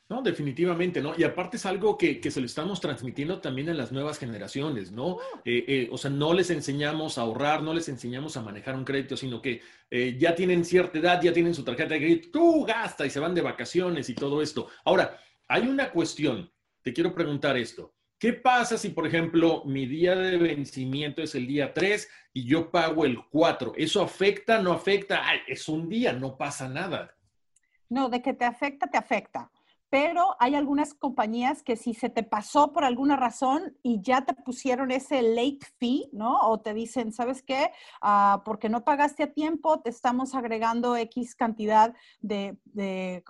No, 0.10 0.22
definitivamente, 0.22 1.02
¿no? 1.02 1.14
Y 1.18 1.24
aparte 1.26 1.58
es 1.58 1.66
algo 1.66 1.98
que, 1.98 2.22
se 2.32 2.40
lo 2.40 2.46
estamos 2.46 2.80
transmitiendo 2.80 3.42
también 3.42 3.70
a 3.70 3.74
las 3.74 3.92
nuevas 3.92 4.18
generaciones, 4.18 4.90
¿no? 4.94 5.18
Eh, 5.44 5.66
eh, 5.68 5.90
o 5.92 5.98
sea, 5.98 6.10
no 6.10 6.34
les 6.34 6.50
enseñamos 6.50 7.18
a 7.18 7.22
ahorrar, 7.22 7.62
no 7.62 7.74
les 7.74 7.90
enseñamos 7.90 8.38
a 8.38 8.42
manejar 8.42 8.76
un 8.76 8.86
crédito, 8.86 9.18
sino 9.18 9.42
que 9.42 9.62
eh, 9.92 10.16
ya 10.18 10.34
tienen 10.34 10.64
cierta 10.64 11.00
edad, 11.00 11.22
ya 11.22 11.34
tienen 11.34 11.54
su 11.54 11.66
tarjeta 11.66 11.96
de 11.96 12.00
crédito, 12.00 12.30
tú 12.32 12.64
gasta 12.64 13.06
y 13.06 13.10
se 13.10 13.20
van 13.20 13.36
de 13.36 13.42
vacaciones 13.42 14.10
y 14.10 14.16
todo 14.16 14.42
esto. 14.42 14.70
Ahora, 14.86 15.20
hay 15.48 15.68
una 15.68 15.92
cuestión, 15.92 16.52
te 16.82 16.94
quiero 16.94 17.14
preguntar 17.14 17.58
esto. 17.58 17.94
¿Qué 18.20 18.34
pasa 18.34 18.78
si, 18.78 18.90
por 18.90 19.06
ejemplo, 19.06 19.64
mi 19.66 19.86
día 19.86 20.16
de 20.16 20.38
vencimiento 20.38 21.22
es 21.22 21.36
el 21.36 21.46
día 21.46 21.74
3 21.74 22.10
y 22.34 22.46
yo 22.46 22.72
pago 22.72 23.06
el 23.06 23.24
4? 23.30 23.74
¿Eso 23.78 24.02
afecta? 24.02 24.60
¿No 24.60 24.74
afecta? 24.74 25.22
es 25.48 25.70
un 25.70 25.88
día, 25.88 26.14
no 26.14 26.36
pasa 26.36 26.68
nada. 26.68 27.16
No, 27.90 28.10
de 28.10 28.22
que 28.22 28.34
te 28.34 28.46
afecta, 28.46 28.88
te 28.88 28.98
afecta 28.98 29.52
pero 29.90 30.36
hay 30.40 30.56
algunas 30.56 30.94
compañías 30.94 31.64
que 31.64 31.78
si 31.78 31.94
se 31.94 32.10
te 32.10 32.24
pasó 32.24 32.74
por 32.74 32.84
alguna 32.84 33.16
razón 33.16 33.78
y 33.84 34.02
ya 34.02 34.26
te 34.26 34.34
pusieron 34.34 34.92
ese 34.92 35.22
late 35.22 35.66
fee, 35.80 36.10
¿no? 36.12 36.40
O 36.42 36.60
te 36.60 36.74
dicen, 36.74 37.14
¿sabes 37.14 37.42
qué? 37.42 37.72
Ah, 38.02 38.42
porque 38.44 38.68
no 38.70 38.84
pagaste 38.84 39.24
a 39.24 39.34
tiempo, 39.34 39.80
te 39.80 39.90
estamos 39.90 40.36
agregando 40.36 40.98
X 40.98 41.36
cantidad 41.36 41.94
de, 42.20 42.58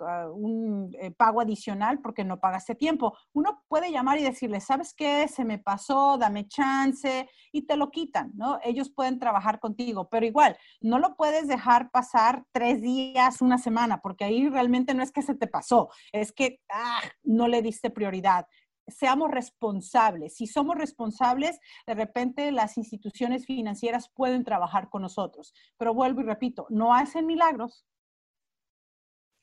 ah, 0.00 0.28
un 0.32 0.90
eh, 1.00 1.12
pago 1.12 1.40
adicional 1.40 2.00
porque 2.00 2.24
no 2.24 2.40
pagaste 2.40 2.72
a 2.72 2.76
tiempo. 2.76 3.16
Uno 3.32 3.62
puede 3.68 3.92
llamar 3.92 4.18
y 4.18 4.24
decirle, 4.24 4.60
¿sabes 4.60 4.94
qué? 4.94 5.28
Se 5.28 5.44
me 5.44 5.58
pasó, 5.58 6.18
dame 6.18 6.48
chance 6.48 7.28
y 7.52 7.62
te 7.62 7.76
lo 7.76 7.90
quitan, 7.90 8.32
¿no? 8.34 8.58
Ellos 8.64 8.90
pueden 8.90 9.18
trabajar 9.20 9.60
contigo, 9.60 10.08
pero 10.08 10.26
igual, 10.26 10.56
no 10.80 10.98
lo 10.98 11.14
puedes 11.14 11.46
dejar 11.46 11.90
pasar 11.90 12.44
tres 12.52 12.82
días, 12.82 13.40
una 13.40 13.58
semana, 13.58 14.00
porque 14.00 14.24
ahí 14.24 14.48
realmente 14.48 14.94
no 14.94 15.02
es 15.02 15.12
que 15.12 15.22
se 15.22 15.34
te 15.34 15.46
pasó, 15.46 15.90
es 16.12 16.32
que 16.32 16.47
ah, 16.70 17.00
no 17.22 17.48
le 17.48 17.62
diste 17.62 17.90
prioridad. 17.90 18.46
Seamos 18.86 19.30
responsables. 19.30 20.36
Si 20.36 20.46
somos 20.46 20.76
responsables, 20.76 21.58
de 21.86 21.94
repente 21.94 22.50
las 22.52 22.78
instituciones 22.78 23.44
financieras 23.44 24.10
pueden 24.14 24.44
trabajar 24.44 24.88
con 24.88 25.02
nosotros. 25.02 25.52
Pero 25.76 25.94
vuelvo 25.94 26.22
y 26.22 26.24
repito, 26.24 26.66
no 26.70 26.94
hacen 26.94 27.26
milagros, 27.26 27.86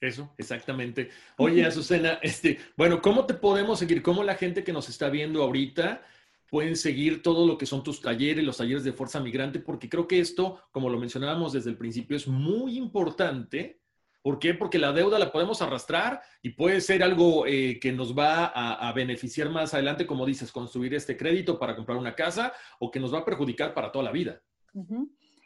eso, 0.01 0.33
exactamente. 0.37 1.09
Oye, 1.37 1.65
Azucena, 1.65 2.19
este, 2.21 2.59
bueno, 2.77 3.01
¿cómo 3.01 3.25
te 3.25 3.33
podemos 3.33 3.79
seguir? 3.79 4.01
¿Cómo 4.01 4.23
la 4.23 4.35
gente 4.35 4.63
que 4.63 4.73
nos 4.73 4.89
está 4.89 5.09
viendo 5.09 5.43
ahorita 5.43 6.03
pueden 6.49 6.75
seguir 6.75 7.21
todo 7.21 7.47
lo 7.47 7.57
que 7.57 7.65
son 7.65 7.83
tus 7.83 8.01
talleres, 8.01 8.45
los 8.45 8.57
talleres 8.57 8.83
de 8.83 8.93
Fuerza 8.93 9.19
Migrante? 9.19 9.59
Porque 9.59 9.89
creo 9.89 10.07
que 10.07 10.19
esto, 10.19 10.61
como 10.71 10.89
lo 10.89 10.99
mencionábamos 10.99 11.53
desde 11.53 11.69
el 11.69 11.77
principio, 11.77 12.17
es 12.17 12.27
muy 12.27 12.77
importante 12.77 13.81
¿Por 14.25 14.39
qué? 14.39 14.55
Porque 14.55 14.79
la 14.79 14.91
deuda 14.91 15.19
la 15.19 15.31
podemos 15.31 15.61
arrastrar 15.61 16.19
y 16.41 16.49
puede 16.49 16.81
ser 16.81 17.03
algo 17.03 17.45
eh, 17.45 17.79
que 17.79 17.91
nos 17.91 18.17
va 18.17 18.45
a, 18.47 18.91
beneficiar 18.91 19.51
más 19.51 19.75
adelante, 19.75 20.07
como 20.07 20.25
dices, 20.25 20.51
construir 20.51 20.95
este 20.95 21.15
crédito 21.15 21.59
para 21.59 21.75
comprar 21.75 21.95
una 21.95 22.15
casa 22.15 22.51
o 22.79 22.89
que 22.89 22.99
nos 22.99 23.13
va 23.13 23.19
a 23.19 23.23
perjudicar 23.23 23.75
para 23.75 23.91
toda 23.91 24.05
la 24.05 24.11
vida. 24.11 24.41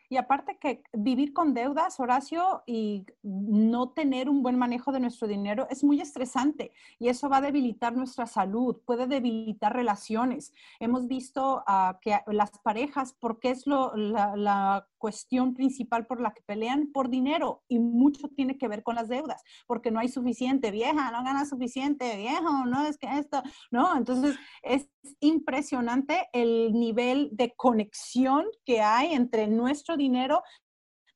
Y 0.09 0.17
aparte 0.17 0.57
que 0.57 0.81
vivir 0.91 1.33
con 1.33 1.53
deudas, 1.53 1.99
Horacio, 1.99 2.63
y 2.65 3.05
no 3.21 3.89
tener 3.89 4.27
un 4.27 4.41
buen 4.41 4.57
manejo 4.57 4.91
de 4.91 4.99
nuestro 4.99 5.27
dinero 5.27 5.67
es 5.69 5.83
muy 5.83 6.01
estresante 6.01 6.71
y 6.97 7.09
eso 7.09 7.29
va 7.29 7.37
a 7.37 7.41
debilitar 7.41 7.95
nuestra 7.95 8.25
salud, 8.25 8.77
puede 8.85 9.05
debilitar 9.05 9.73
relaciones. 9.73 10.51
Hemos 10.79 11.07
visto 11.07 11.63
uh, 11.67 11.99
que 12.01 12.19
las 12.27 12.57
parejas, 12.59 13.13
porque 13.19 13.51
es 13.51 13.67
lo, 13.67 13.95
la, 13.95 14.35
la 14.35 14.87
cuestión 14.97 15.53
principal 15.53 16.05
por 16.05 16.21
la 16.21 16.31
que 16.31 16.41
pelean 16.41 16.91
por 16.91 17.09
dinero 17.09 17.63
y 17.67 17.79
mucho 17.79 18.27
tiene 18.29 18.57
que 18.57 18.67
ver 18.67 18.83
con 18.83 18.95
las 18.95 19.07
deudas, 19.07 19.43
porque 19.67 19.91
no 19.91 19.99
hay 19.99 20.09
suficiente, 20.09 20.71
vieja, 20.71 21.11
no 21.11 21.23
gana 21.23 21.45
suficiente, 21.45 22.17
viejo, 22.17 22.65
no 22.65 22.85
es 22.85 22.97
que 22.97 23.07
esto, 23.17 23.41
no, 23.71 23.95
entonces 23.95 24.37
es 24.63 24.89
impresionante 25.19 26.27
el 26.33 26.73
nivel 26.73 27.29
de 27.31 27.53
conexión 27.55 28.45
que 28.65 28.81
hay 28.81 29.13
entre 29.13 29.47
nuestro 29.47 29.97
dinero 29.97 30.41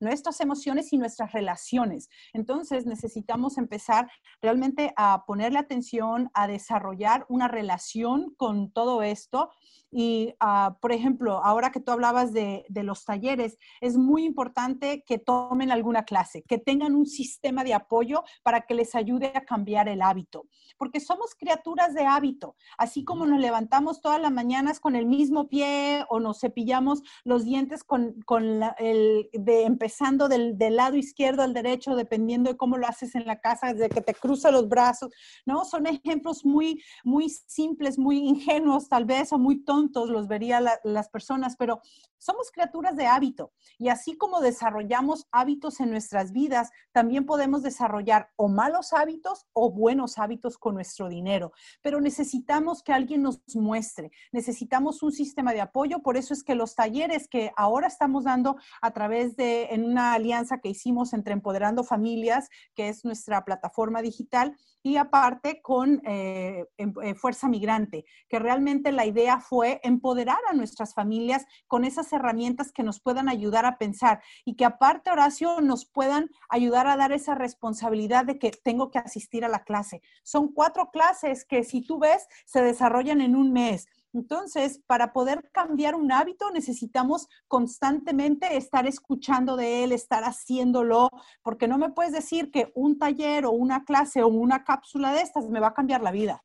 nuestras 0.03 0.39
emociones 0.41 0.91
y 0.93 0.97
nuestras 0.97 1.31
relaciones. 1.31 2.09
Entonces 2.33 2.85
necesitamos 2.85 3.57
empezar 3.57 4.09
realmente 4.41 4.93
a 4.97 5.25
ponerle 5.25 5.59
atención, 5.59 6.29
a 6.33 6.47
desarrollar 6.47 7.25
una 7.29 7.47
relación 7.47 8.33
con 8.35 8.71
todo 8.71 9.01
esto. 9.01 9.49
Y, 9.91 10.33
uh, 10.41 10.73
por 10.79 10.91
ejemplo, 10.91 11.43
ahora 11.43 11.71
que 11.71 11.79
tú 11.79 11.91
hablabas 11.91 12.33
de, 12.33 12.65
de, 12.67 12.83
los 12.83 13.05
talleres, 13.05 13.59
es 13.79 13.95
muy 13.95 14.25
importante 14.25 15.03
que 15.05 15.19
tomen 15.19 15.71
alguna 15.71 16.03
clase, 16.03 16.43
que 16.43 16.57
tengan 16.57 16.95
un 16.95 17.05
sistema 17.05 17.63
de 17.63 17.75
apoyo 17.75 18.23
para 18.41 18.61
que 18.61 18.73
les 18.73 18.95
ayude 18.95 19.31
a 19.35 19.45
cambiar 19.45 19.87
el 19.87 20.01
hábito, 20.01 20.47
porque 20.77 20.99
somos 20.99 21.35
criaturas 21.35 21.93
de 21.93 22.05
hábito, 22.05 22.55
así 22.77 23.03
como 23.03 23.27
nos 23.27 23.39
levantamos 23.39 24.01
todas 24.01 24.19
las 24.19 24.31
mañanas 24.31 24.79
con 24.79 24.95
el 24.95 25.05
mismo 25.05 25.47
pie 25.47 26.05
o 26.09 26.19
nos 26.19 26.39
cepillamos 26.39 27.03
los 27.23 27.45
dientes 27.45 27.83
con, 27.83 28.21
con 28.25 28.59
la, 28.59 28.75
el, 28.79 29.29
de 29.33 29.65
empezando 29.93 30.27
del, 30.27 30.58
del, 30.58 30.75
lado 30.75 30.95
izquierdo 30.95 31.43
al 31.43 31.53
derecho, 31.53 31.95
dependiendo 31.95 32.49
de 32.49 32.58
cómo 32.58 32.77
lo 32.77 32.88
haces 32.88 33.13
en 33.13 33.27
la 33.27 33.39
casa, 33.39 33.73
desde 33.73 33.89
que 33.89 34.01
te 34.01 34.15
cruza 34.15 34.49
los 34.49 34.67
brazos, 34.67 35.12
¿no? 35.45 35.65
Son 35.65 35.86
ejemplos 35.86 36.43
muy, 36.43 36.82
muy 37.03 37.29
simples, 37.29 37.99
muy 37.99 38.17
ingenuos 38.17 38.89
tal 38.89 39.06
vez, 39.06 39.32
o 39.32 39.38
muy 39.38 39.63
tontos 39.63 40.10
los 40.10 40.27
vería 40.27 40.62
las 40.84 41.10
personas, 41.10 41.56
pero 41.58 41.79
somos 42.23 42.51
criaturas 42.51 42.95
de 42.95 43.06
hábito 43.06 43.51
y 43.77 43.89
así 43.89 44.15
como 44.15 44.39
desarrollamos 44.39 45.27
hábitos 45.32 45.82
en 45.82 45.91
nuestras 45.91 46.32
vidas, 46.32 46.71
también 46.93 47.25
podemos 47.25 47.63
desarrollar 47.63 48.29
o 48.38 48.47
malos 48.47 48.93
hábitos 48.93 49.45
o 49.51 49.71
buenos 49.71 50.17
hábitos 50.17 50.58
con 50.58 50.75
nuestro 50.75 51.10
dinero, 51.10 51.51
pero 51.82 51.99
necesitamos 51.99 52.82
que 52.82 52.93
alguien 52.93 53.23
nos 53.23 53.41
muestre, 53.56 54.12
necesitamos 54.32 55.03
un 55.03 55.12
sistema 55.12 55.51
de 55.51 55.60
apoyo, 55.60 55.99
por 55.99 56.15
eso 56.15 56.34
es 56.34 56.45
que 56.45 56.56
los 56.56 56.75
talleres 56.75 57.27
que 57.27 57.51
ahora 57.58 57.88
estamos 57.88 58.23
dando 58.23 58.56
a 58.82 58.91
través 58.91 59.36
de, 59.36 59.65
en 59.71 59.82
una 59.85 60.13
alianza 60.13 60.59
que 60.59 60.69
hicimos 60.69 61.13
entre 61.13 61.33
Empoderando 61.33 61.83
Familias, 61.83 62.49
que 62.75 62.89
es 62.89 63.05
nuestra 63.05 63.45
plataforma 63.45 64.01
digital, 64.01 64.55
y 64.83 64.97
aparte 64.97 65.61
con 65.61 66.01
eh, 66.05 66.65
em, 66.77 66.93
eh, 67.01 67.15
Fuerza 67.15 67.47
Migrante, 67.47 68.05
que 68.27 68.37
realmente 68.37 68.91
la 68.91 69.05
idea 69.05 69.39
fue 69.39 69.79
empoderar 69.83 70.39
a 70.49 70.53
nuestras 70.53 70.93
familias 70.93 71.45
con 71.67 71.85
esas 71.85 72.11
herramientas 72.11 72.71
que 72.71 72.83
nos 72.83 72.99
puedan 72.99 73.29
ayudar 73.29 73.65
a 73.65 73.77
pensar 73.77 74.21
y 74.43 74.55
que 74.55 74.65
aparte, 74.65 75.09
Horacio, 75.09 75.61
nos 75.61 75.85
puedan 75.85 76.29
ayudar 76.49 76.87
a 76.87 76.97
dar 76.97 77.13
esa 77.13 77.33
responsabilidad 77.33 78.25
de 78.25 78.37
que 78.37 78.51
tengo 78.51 78.91
que 78.91 78.99
asistir 78.99 79.45
a 79.45 79.49
la 79.49 79.63
clase. 79.63 80.01
Son 80.23 80.51
cuatro 80.51 80.89
clases 80.91 81.45
que 81.45 81.63
si 81.63 81.81
tú 81.81 81.99
ves, 81.99 82.27
se 82.45 82.61
desarrollan 82.61 83.21
en 83.21 83.35
un 83.35 83.53
mes. 83.53 83.87
Entonces, 84.13 84.80
para 84.88 85.12
poder 85.12 85.49
cambiar 85.52 85.95
un 85.95 86.12
hábito 86.12 86.52
necesitamos 86.52 87.28
constantemente 87.47 88.58
estar 88.58 88.86
escuchando 88.88 89.56
de 89.56 89.84
él, 89.84 89.91
estar 89.91 90.23
haciéndolo, 90.23 91.10
porque 91.41 91.67
no 91.67 91.78
me 91.78 91.89
puedes 91.89 92.13
decir 92.13 92.52
que 92.52 92.71
un 92.76 92.97
taller 92.97 93.45
o 93.45 93.52
una 93.52 93.84
clase 93.86 94.23
o 94.23 94.28
una 94.28 94.63
cápsula 94.63 95.13
de 95.13 95.21
estas 95.21 95.49
me 95.49 95.60
va 95.60 95.67
a 95.67 95.73
cambiar 95.73 96.02
la 96.02 96.12
vida 96.12 96.43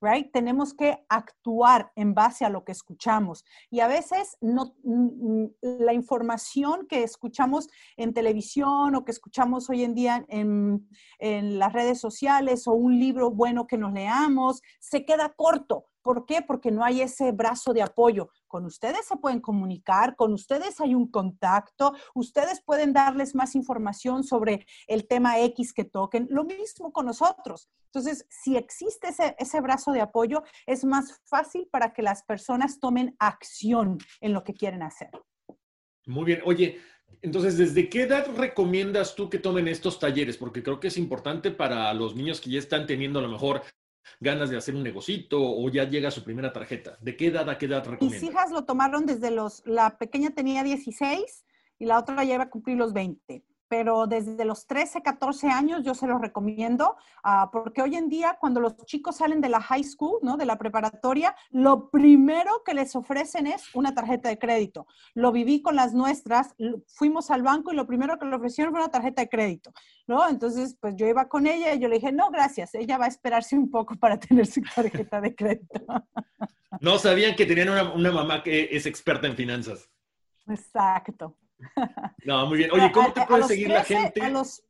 right? 0.00 0.32
Tenemos 0.32 0.74
que 0.74 1.04
actuar 1.08 1.92
en 1.94 2.14
base 2.14 2.44
a 2.44 2.48
lo 2.48 2.64
que 2.64 2.72
escuchamos. 2.72 3.44
Y 3.70 3.80
a 3.80 3.88
veces 3.88 4.36
no, 4.40 4.74
la 5.62 5.92
información 5.92 6.86
que 6.86 7.02
escuchamos 7.02 7.68
en 7.96 8.14
televisión 8.14 8.94
o 8.94 9.04
que 9.04 9.12
escuchamos 9.12 9.68
hoy 9.68 9.84
en 9.84 9.94
día 9.94 10.24
en, 10.28 10.88
en 11.18 11.58
las 11.58 11.72
redes 11.72 12.00
sociales 12.00 12.66
o 12.66 12.72
un 12.72 12.98
libro 12.98 13.30
bueno 13.30 13.66
que 13.66 13.78
nos 13.78 13.92
leamos, 13.92 14.62
se 14.78 15.04
queda 15.04 15.34
corto. 15.36 15.86
¿Por 16.02 16.26
qué? 16.26 16.42
Porque 16.42 16.70
no 16.70 16.84
hay 16.84 17.02
ese 17.02 17.32
brazo 17.32 17.72
de 17.72 17.82
apoyo. 17.82 18.30
Con 18.46 18.64
ustedes 18.64 19.06
se 19.06 19.16
pueden 19.16 19.40
comunicar, 19.40 20.16
con 20.16 20.32
ustedes 20.32 20.80
hay 20.80 20.94
un 20.94 21.10
contacto, 21.10 21.94
ustedes 22.14 22.62
pueden 22.62 22.92
darles 22.92 23.34
más 23.34 23.54
información 23.54 24.24
sobre 24.24 24.66
el 24.86 25.06
tema 25.06 25.40
X 25.40 25.72
que 25.72 25.84
toquen. 25.84 26.26
Lo 26.30 26.44
mismo 26.44 26.92
con 26.92 27.06
nosotros. 27.06 27.68
Entonces, 27.86 28.26
si 28.28 28.56
existe 28.56 29.08
ese, 29.08 29.34
ese 29.38 29.60
brazo 29.60 29.92
de 29.92 30.00
apoyo, 30.00 30.42
es 30.66 30.84
más 30.84 31.20
fácil 31.24 31.68
para 31.70 31.92
que 31.92 32.02
las 32.02 32.22
personas 32.22 32.78
tomen 32.78 33.16
acción 33.18 33.98
en 34.20 34.32
lo 34.32 34.44
que 34.44 34.54
quieren 34.54 34.82
hacer. 34.82 35.10
Muy 36.06 36.24
bien. 36.24 36.40
Oye, 36.44 36.78
entonces, 37.22 37.58
¿desde 37.58 37.88
qué 37.88 38.02
edad 38.02 38.26
recomiendas 38.36 39.14
tú 39.14 39.28
que 39.28 39.38
tomen 39.38 39.68
estos 39.68 39.98
talleres? 39.98 40.36
Porque 40.36 40.62
creo 40.62 40.80
que 40.80 40.88
es 40.88 40.96
importante 40.96 41.50
para 41.50 41.92
los 41.92 42.14
niños 42.14 42.40
que 42.40 42.50
ya 42.50 42.58
están 42.58 42.86
teniendo 42.86 43.18
a 43.18 43.22
lo 43.22 43.28
mejor 43.28 43.62
ganas 44.20 44.50
de 44.50 44.56
hacer 44.56 44.74
un 44.74 44.82
negocito 44.82 45.38
o 45.40 45.68
ya 45.70 45.84
llega 45.84 46.10
su 46.10 46.24
primera 46.24 46.52
tarjeta? 46.52 46.96
¿De 47.00 47.16
qué 47.16 47.26
edad 47.26 47.48
a 47.48 47.58
qué 47.58 47.66
edad 47.66 47.84
recomiendas? 47.84 48.22
Mis 48.22 48.30
hijas 48.30 48.50
lo 48.50 48.64
tomaron 48.64 49.06
desde 49.06 49.30
los, 49.30 49.62
la 49.66 49.98
pequeña 49.98 50.30
tenía 50.30 50.62
16 50.62 51.44
y 51.78 51.86
la 51.86 51.98
otra 51.98 52.22
ya 52.24 52.34
iba 52.34 52.44
a 52.44 52.50
cumplir 52.50 52.76
los 52.76 52.92
20 52.92 53.44
pero 53.70 54.08
desde 54.08 54.44
los 54.44 54.66
13, 54.66 55.00
14 55.00 55.48
años 55.48 55.84
yo 55.84 55.94
se 55.94 56.08
los 56.08 56.20
recomiendo, 56.20 56.96
uh, 57.24 57.48
porque 57.52 57.80
hoy 57.80 57.94
en 57.94 58.08
día 58.08 58.36
cuando 58.40 58.58
los 58.58 58.76
chicos 58.84 59.18
salen 59.18 59.40
de 59.40 59.48
la 59.48 59.60
high 59.60 59.84
school, 59.84 60.18
¿no? 60.22 60.36
de 60.36 60.44
la 60.44 60.58
preparatoria, 60.58 61.36
lo 61.50 61.88
primero 61.88 62.64
que 62.64 62.74
les 62.74 62.96
ofrecen 62.96 63.46
es 63.46 63.72
una 63.72 63.94
tarjeta 63.94 64.28
de 64.28 64.40
crédito. 64.40 64.88
Lo 65.14 65.30
viví 65.30 65.62
con 65.62 65.76
las 65.76 65.94
nuestras, 65.94 66.52
fuimos 66.88 67.30
al 67.30 67.44
banco 67.44 67.72
y 67.72 67.76
lo 67.76 67.86
primero 67.86 68.18
que 68.18 68.26
le 68.26 68.34
ofrecieron 68.34 68.72
fue 68.72 68.80
una 68.80 68.90
tarjeta 68.90 69.22
de 69.22 69.28
crédito, 69.28 69.72
¿no? 70.08 70.28
Entonces, 70.28 70.76
pues 70.80 70.96
yo 70.96 71.06
iba 71.06 71.28
con 71.28 71.46
ella 71.46 71.72
y 71.72 71.78
yo 71.78 71.86
le 71.86 72.00
dije, 72.00 72.10
no, 72.10 72.28
gracias, 72.32 72.74
ella 72.74 72.98
va 72.98 73.04
a 73.04 73.08
esperarse 73.08 73.56
un 73.56 73.70
poco 73.70 73.94
para 73.94 74.18
tener 74.18 74.48
su 74.48 74.62
tarjeta 74.62 75.20
de 75.20 75.34
crédito. 75.34 75.80
No 76.80 76.98
sabían 76.98 77.34
que 77.34 77.46
tenían 77.46 77.68
una, 77.68 77.92
una 77.92 78.12
mamá 78.12 78.42
que 78.44 78.68
es 78.70 78.86
experta 78.86 79.26
en 79.26 79.34
finanzas. 79.34 79.90
Exacto. 80.46 81.36
No, 82.24 82.46
muy 82.46 82.58
bien. 82.58 82.70
Oye, 82.72 82.92
¿cómo 82.92 83.12
te 83.12 83.24
puede 83.26 83.44
seguir 83.44 83.68
la 83.68 83.84
gente? 83.84 84.20
A 84.20 84.28
los, 84.28 84.62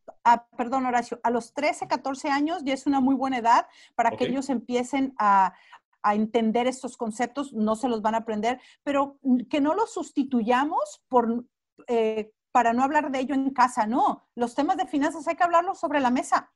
perdón, 0.57 0.87
Horacio, 0.87 1.21
a 1.23 1.31
los 1.31 1.53
13, 1.53 1.89
14 1.89 2.29
años 2.29 2.63
ya 2.65 2.75
es 2.75 2.87
una 2.87 3.01
muy 3.01 3.15
buena 3.15 3.39
edad 3.39 3.67
para 3.95 4.13
que 4.13 4.25
ellos 4.25 4.49
empiecen 4.51 5.15
a, 5.19 5.55
a 6.03 6.15
entender 6.15 6.67
estos 6.67 6.97
conceptos, 6.97 7.53
no 7.53 7.77
se 7.77 7.89
los 7.89 8.03
van 8.03 8.15
a 8.15 8.19
aprender, 8.19 8.61
pero 8.83 9.19
que 9.49 9.61
no 9.61 9.75
los 9.75 9.93
sustituyamos 9.93 11.03
por, 11.09 11.45
eh, 11.87 12.33
para 12.53 12.73
no 12.73 12.83
hablar 12.83 13.11
de 13.11 13.21
ello 13.21 13.35
en 13.35 13.51
casa, 13.51 13.87
no. 13.87 14.29
Los 14.35 14.55
temas 14.55 14.77
de 14.77 14.87
finanzas 14.87 15.27
hay 15.29 15.37
que 15.37 15.45
hablarlos 15.45 15.79
sobre 15.79 16.01
la 16.01 16.11
mesa. 16.11 16.51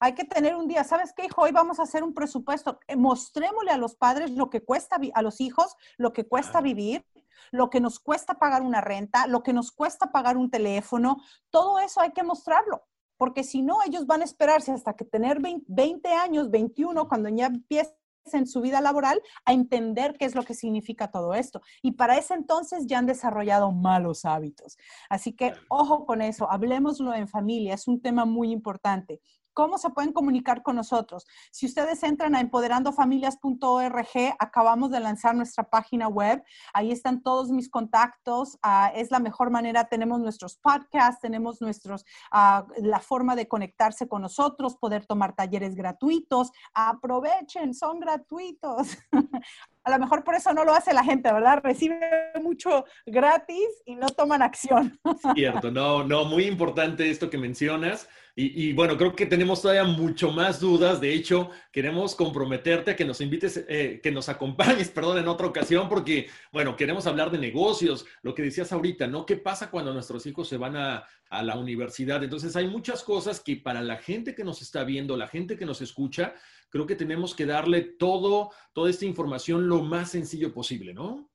Hay 0.00 0.14
que 0.14 0.24
tener 0.24 0.54
un 0.54 0.68
día, 0.68 0.84
¿sabes 0.84 1.12
qué, 1.12 1.24
hijo? 1.24 1.42
Hoy 1.42 1.50
vamos 1.50 1.80
a 1.80 1.82
hacer 1.82 2.04
un 2.04 2.14
presupuesto. 2.14 2.78
Eh, 2.86 2.96
mostrémosle 2.96 3.72
a 3.72 3.78
los 3.78 3.96
padres 3.96 4.30
lo 4.30 4.48
que 4.48 4.62
cuesta, 4.62 4.96
a 5.14 5.22
los 5.22 5.40
hijos, 5.40 5.74
lo 5.96 6.12
que 6.12 6.24
cuesta 6.24 6.60
vivir, 6.60 7.04
lo 7.50 7.70
que 7.70 7.80
nos 7.80 7.98
cuesta 7.98 8.34
pagar 8.34 8.62
una 8.62 8.80
renta, 8.80 9.26
lo 9.26 9.42
que 9.42 9.52
nos 9.52 9.72
cuesta 9.72 10.12
pagar 10.12 10.36
un 10.36 10.50
teléfono, 10.50 11.18
todo 11.50 11.78
eso 11.78 12.00
hay 12.00 12.12
que 12.12 12.22
mostrarlo, 12.22 12.82
porque 13.16 13.44
si 13.44 13.62
no, 13.62 13.78
ellos 13.84 14.06
van 14.06 14.22
a 14.22 14.24
esperarse 14.24 14.72
hasta 14.72 14.94
que 14.94 15.04
tener 15.04 15.40
20 15.40 16.14
años, 16.14 16.50
21, 16.50 17.08
cuando 17.08 17.28
ya 17.28 17.46
empiecen 17.46 17.94
en 18.32 18.46
su 18.46 18.60
vida 18.60 18.80
laboral 18.80 19.22
a 19.44 19.52
entender 19.52 20.16
qué 20.18 20.24
es 20.24 20.34
lo 20.34 20.42
que 20.42 20.54
significa 20.54 21.10
todo 21.10 21.34
esto. 21.34 21.62
Y 21.82 21.92
para 21.92 22.16
ese 22.18 22.34
entonces 22.34 22.86
ya 22.86 22.98
han 22.98 23.06
desarrollado 23.06 23.72
malos 23.72 24.24
hábitos. 24.24 24.76
Así 25.08 25.32
que 25.32 25.54
ojo 25.68 26.04
con 26.06 26.22
eso, 26.22 26.50
hablemoslo 26.50 27.14
en 27.14 27.28
familia, 27.28 27.74
es 27.74 27.88
un 27.88 28.00
tema 28.00 28.24
muy 28.24 28.50
importante. 28.52 29.20
¿Cómo 29.52 29.78
se 29.78 29.90
pueden 29.90 30.12
comunicar 30.12 30.62
con 30.62 30.76
nosotros? 30.76 31.26
Si 31.50 31.66
ustedes 31.66 32.02
entran 32.02 32.34
a 32.34 32.40
empoderandofamilias.org, 32.40 34.36
acabamos 34.38 34.90
de 34.90 35.00
lanzar 35.00 35.34
nuestra 35.34 35.64
página 35.64 36.08
web. 36.08 36.42
Ahí 36.72 36.92
están 36.92 37.22
todos 37.22 37.50
mis 37.50 37.68
contactos. 37.68 38.54
Uh, 38.64 38.90
es 38.94 39.10
la 39.10 39.18
mejor 39.18 39.50
manera. 39.50 39.88
Tenemos 39.88 40.20
nuestros 40.20 40.56
podcasts, 40.56 41.20
tenemos 41.20 41.60
nuestros, 41.60 42.04
uh, 42.32 42.62
la 42.82 43.00
forma 43.00 43.36
de 43.36 43.48
conectarse 43.48 44.06
con 44.08 44.22
nosotros, 44.22 44.76
poder 44.76 45.06
tomar 45.06 45.34
talleres 45.34 45.74
gratuitos. 45.74 46.50
Aprovechen, 46.74 47.74
son 47.74 48.00
gratuitos. 48.00 48.96
a 49.88 49.90
lo 49.90 49.98
mejor 49.98 50.22
por 50.22 50.34
eso 50.34 50.52
no 50.52 50.64
lo 50.64 50.74
hace 50.74 50.92
la 50.92 51.02
gente, 51.02 51.32
¿verdad? 51.32 51.60
Recibe 51.62 51.98
mucho 52.42 52.84
gratis 53.06 53.68
y 53.86 53.96
no 53.96 54.08
toman 54.08 54.42
acción. 54.42 54.98
Cierto, 55.34 55.70
no, 55.70 56.04
no, 56.04 56.26
muy 56.26 56.44
importante 56.44 57.10
esto 57.10 57.30
que 57.30 57.38
mencionas. 57.38 58.08
Y, 58.40 58.72
bueno, 58.72 58.96
creo 58.96 59.16
que 59.16 59.26
tenemos 59.26 59.62
todavía 59.62 59.82
mucho 59.82 60.30
más 60.30 60.60
dudas. 60.60 61.00
De 61.00 61.12
hecho, 61.12 61.50
queremos 61.72 62.14
comprometerte 62.14 62.92
a 62.92 62.96
que 62.96 63.04
nos 63.04 63.20
invites, 63.20 63.64
eh, 63.68 63.98
que 64.00 64.12
nos 64.12 64.28
acompañes, 64.28 64.90
perdón, 64.94 65.18
en 65.18 65.26
otra 65.26 65.48
ocasión, 65.48 65.88
porque, 65.88 66.28
bueno, 66.52 66.76
queremos 66.76 67.08
hablar 67.08 67.32
de 67.32 67.38
negocios, 67.38 68.06
lo 68.22 68.36
que 68.36 68.42
decías 68.42 68.70
ahorita, 68.70 69.08
¿no? 69.08 69.26
¿Qué 69.26 69.34
pasa 69.34 69.72
cuando 69.72 69.92
nuestros 69.92 70.24
hijos 70.26 70.48
se 70.48 70.56
van 70.56 70.76
a, 70.76 71.04
a 71.30 71.42
la 71.42 71.56
universidad? 71.56 72.22
Entonces, 72.22 72.54
hay 72.54 72.68
muchas 72.68 73.02
cosas 73.02 73.40
que 73.40 73.56
para 73.56 73.82
la 73.82 73.96
gente 73.96 74.36
que 74.36 74.44
nos 74.44 74.62
está 74.62 74.84
viendo, 74.84 75.16
la 75.16 75.26
gente 75.26 75.56
que 75.56 75.66
nos 75.66 75.80
escucha, 75.80 76.32
creo 76.70 76.86
que 76.86 76.96
tenemos 76.96 77.34
que 77.34 77.46
darle 77.46 77.82
todo, 77.82 78.50
toda 78.72 78.90
esta 78.90 79.04
información 79.04 79.68
lo 79.68 79.82
más 79.82 80.10
sencillo 80.10 80.52
posible, 80.52 80.94
¿no? 80.94 81.28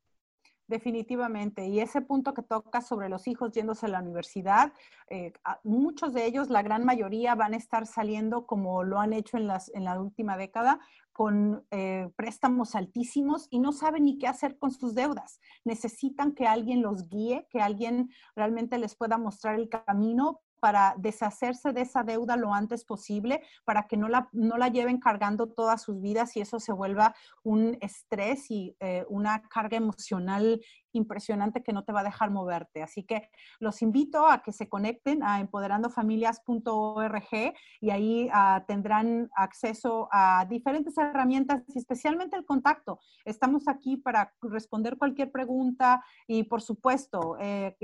Definitivamente. 0.68 1.68
Y 1.68 1.82
ese 1.82 2.02
punto 2.02 2.34
que 2.34 2.42
toca 2.42 2.82
sobre 2.82 3.10
los 3.10 3.28
hijos 3.28 3.52
yéndose 3.52 3.86
a 3.86 3.90
la 3.90 4.00
universidad, 4.00 4.72
eh, 5.10 5.34
muchos 5.64 6.14
de 6.14 6.26
ellos, 6.26 6.50
la 6.50 6.62
gran 6.62 6.86
mayoría, 6.86 7.36
van 7.36 7.54
a 7.54 7.58
estar 7.58 7.86
saliendo 7.86 8.46
como 8.48 8.84
lo 8.84 9.00
han 9.00 9.12
hecho 9.12 9.38
en, 9.38 9.46
las, 9.46 9.72
la 9.76 10.02
última 10.02 10.38
década, 10.38 10.80
con 11.12 11.68
eh, 11.70 12.10
préstamos 12.16 12.76
altísimos 12.76 13.48
y 13.50 13.60
no 13.60 13.74
saben 13.74 14.06
ni 14.06 14.18
qué 14.18 14.28
hacer 14.28 14.58
con 14.58 14.72
sus 14.72 14.96
deudas. 14.96 15.42
Necesitan 15.66 16.32
que 16.32 16.48
alguien 16.48 16.82
los 16.82 17.10
guíe, 17.10 17.46
que 17.52 17.60
alguien 17.60 18.10
realmente 18.36 18.78
les 18.78 18.96
pueda 18.96 19.18
mostrar 19.18 19.56
el 19.56 19.70
camino 19.70 20.40
para 20.64 20.96
deshacerse 20.98 21.74
de 21.74 21.82
esa 21.82 22.04
deuda 22.04 22.38
lo 22.38 22.54
antes 22.54 22.86
posible, 22.86 23.42
para 23.66 23.86
que 23.86 23.98
no 23.98 24.08
la, 24.08 24.30
no 24.32 24.56
la 24.56 24.70
lleven 24.70 24.98
cargando 24.98 25.50
todas 25.50 25.82
sus 25.82 26.00
vidas 26.00 26.38
y 26.38 26.40
eso 26.40 26.58
se 26.58 26.72
vuelva 26.72 27.14
un 27.44 27.78
estrés 27.82 28.50
y 28.50 28.74
eh, 28.80 29.04
una 29.10 29.42
carga 29.50 29.76
emocional 29.76 30.62
impresionante 30.94 31.64
que 31.64 31.74
no 31.74 31.84
te 31.84 31.92
va 31.92 32.00
a 32.00 32.06
dejar 32.06 32.32
moverte. 32.32 32.82
Así 32.82 33.04
que 33.04 33.30
los 33.60 33.82
invito 33.82 34.26
a 34.26 34.42
que 34.42 34.54
se 34.54 34.70
conecten 34.70 35.22
a 35.22 35.42
empoderandofamilias.org 35.42 37.54
y 37.82 37.90
ahí 37.90 38.30
ah, 38.32 38.64
tendrán 38.66 39.30
acceso 39.36 40.08
a 40.14 40.46
diferentes 40.50 40.98
herramientas 40.98 41.62
y 41.68 41.78
especialmente 41.78 42.38
el 42.38 42.46
contacto. 42.46 43.02
Estamos 43.26 43.68
aquí 43.68 43.98
para 43.98 44.34
responder 44.42 44.98
cualquier 44.98 45.30
pregunta 45.30 46.02
y 46.26 46.44
por 46.44 46.62
supuesto, 46.62 47.36
eh, 47.42 47.76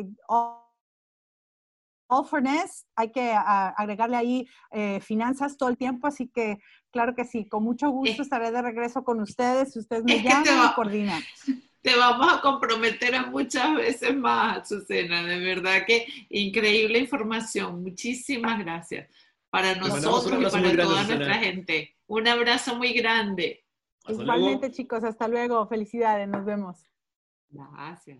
for 2.27 2.41
Ness, 2.41 2.85
hay 2.95 3.11
que 3.11 3.31
agregarle 3.31 4.17
ahí 4.17 4.47
eh, 4.71 4.99
finanzas 4.99 5.57
todo 5.57 5.69
el 5.69 5.77
tiempo, 5.77 6.07
así 6.07 6.27
que 6.27 6.57
claro 6.91 7.15
que 7.15 7.23
sí, 7.23 7.47
con 7.47 7.63
mucho 7.63 7.89
gusto 7.89 8.21
estaré 8.21 8.51
de 8.51 8.61
regreso 8.61 9.03
con 9.03 9.21
ustedes, 9.21 9.73
si 9.73 9.79
ustedes 9.79 10.03
me 10.03 10.21
llaman 10.21 10.71
y 10.71 10.73
coordinan. 10.73 11.21
Te 11.81 11.95
vamos 11.95 12.33
a 12.33 12.41
comprometer 12.41 13.15
a 13.15 13.27
muchas 13.27 13.73
veces 13.73 14.13
más, 14.13 14.67
Susana, 14.67 15.23
de 15.23 15.39
verdad 15.39 15.85
que 15.87 16.05
increíble 16.29 16.99
información, 16.99 17.81
muchísimas 17.83 18.59
gracias 18.59 19.09
para 19.49 19.75
nosotros 19.75 20.39
y 20.39 20.51
para 20.51 20.75
toda 20.75 21.03
nuestra 21.03 21.35
gente. 21.35 21.95
Un 22.07 22.27
abrazo 22.27 22.75
muy 22.75 22.91
grande. 22.91 23.63
Igualmente 24.07 24.71
chicos, 24.71 25.03
hasta 25.03 25.27
luego, 25.27 25.65
felicidades, 25.67 26.27
nos 26.27 26.43
vemos. 26.43 26.85
Gracias. 27.49 28.19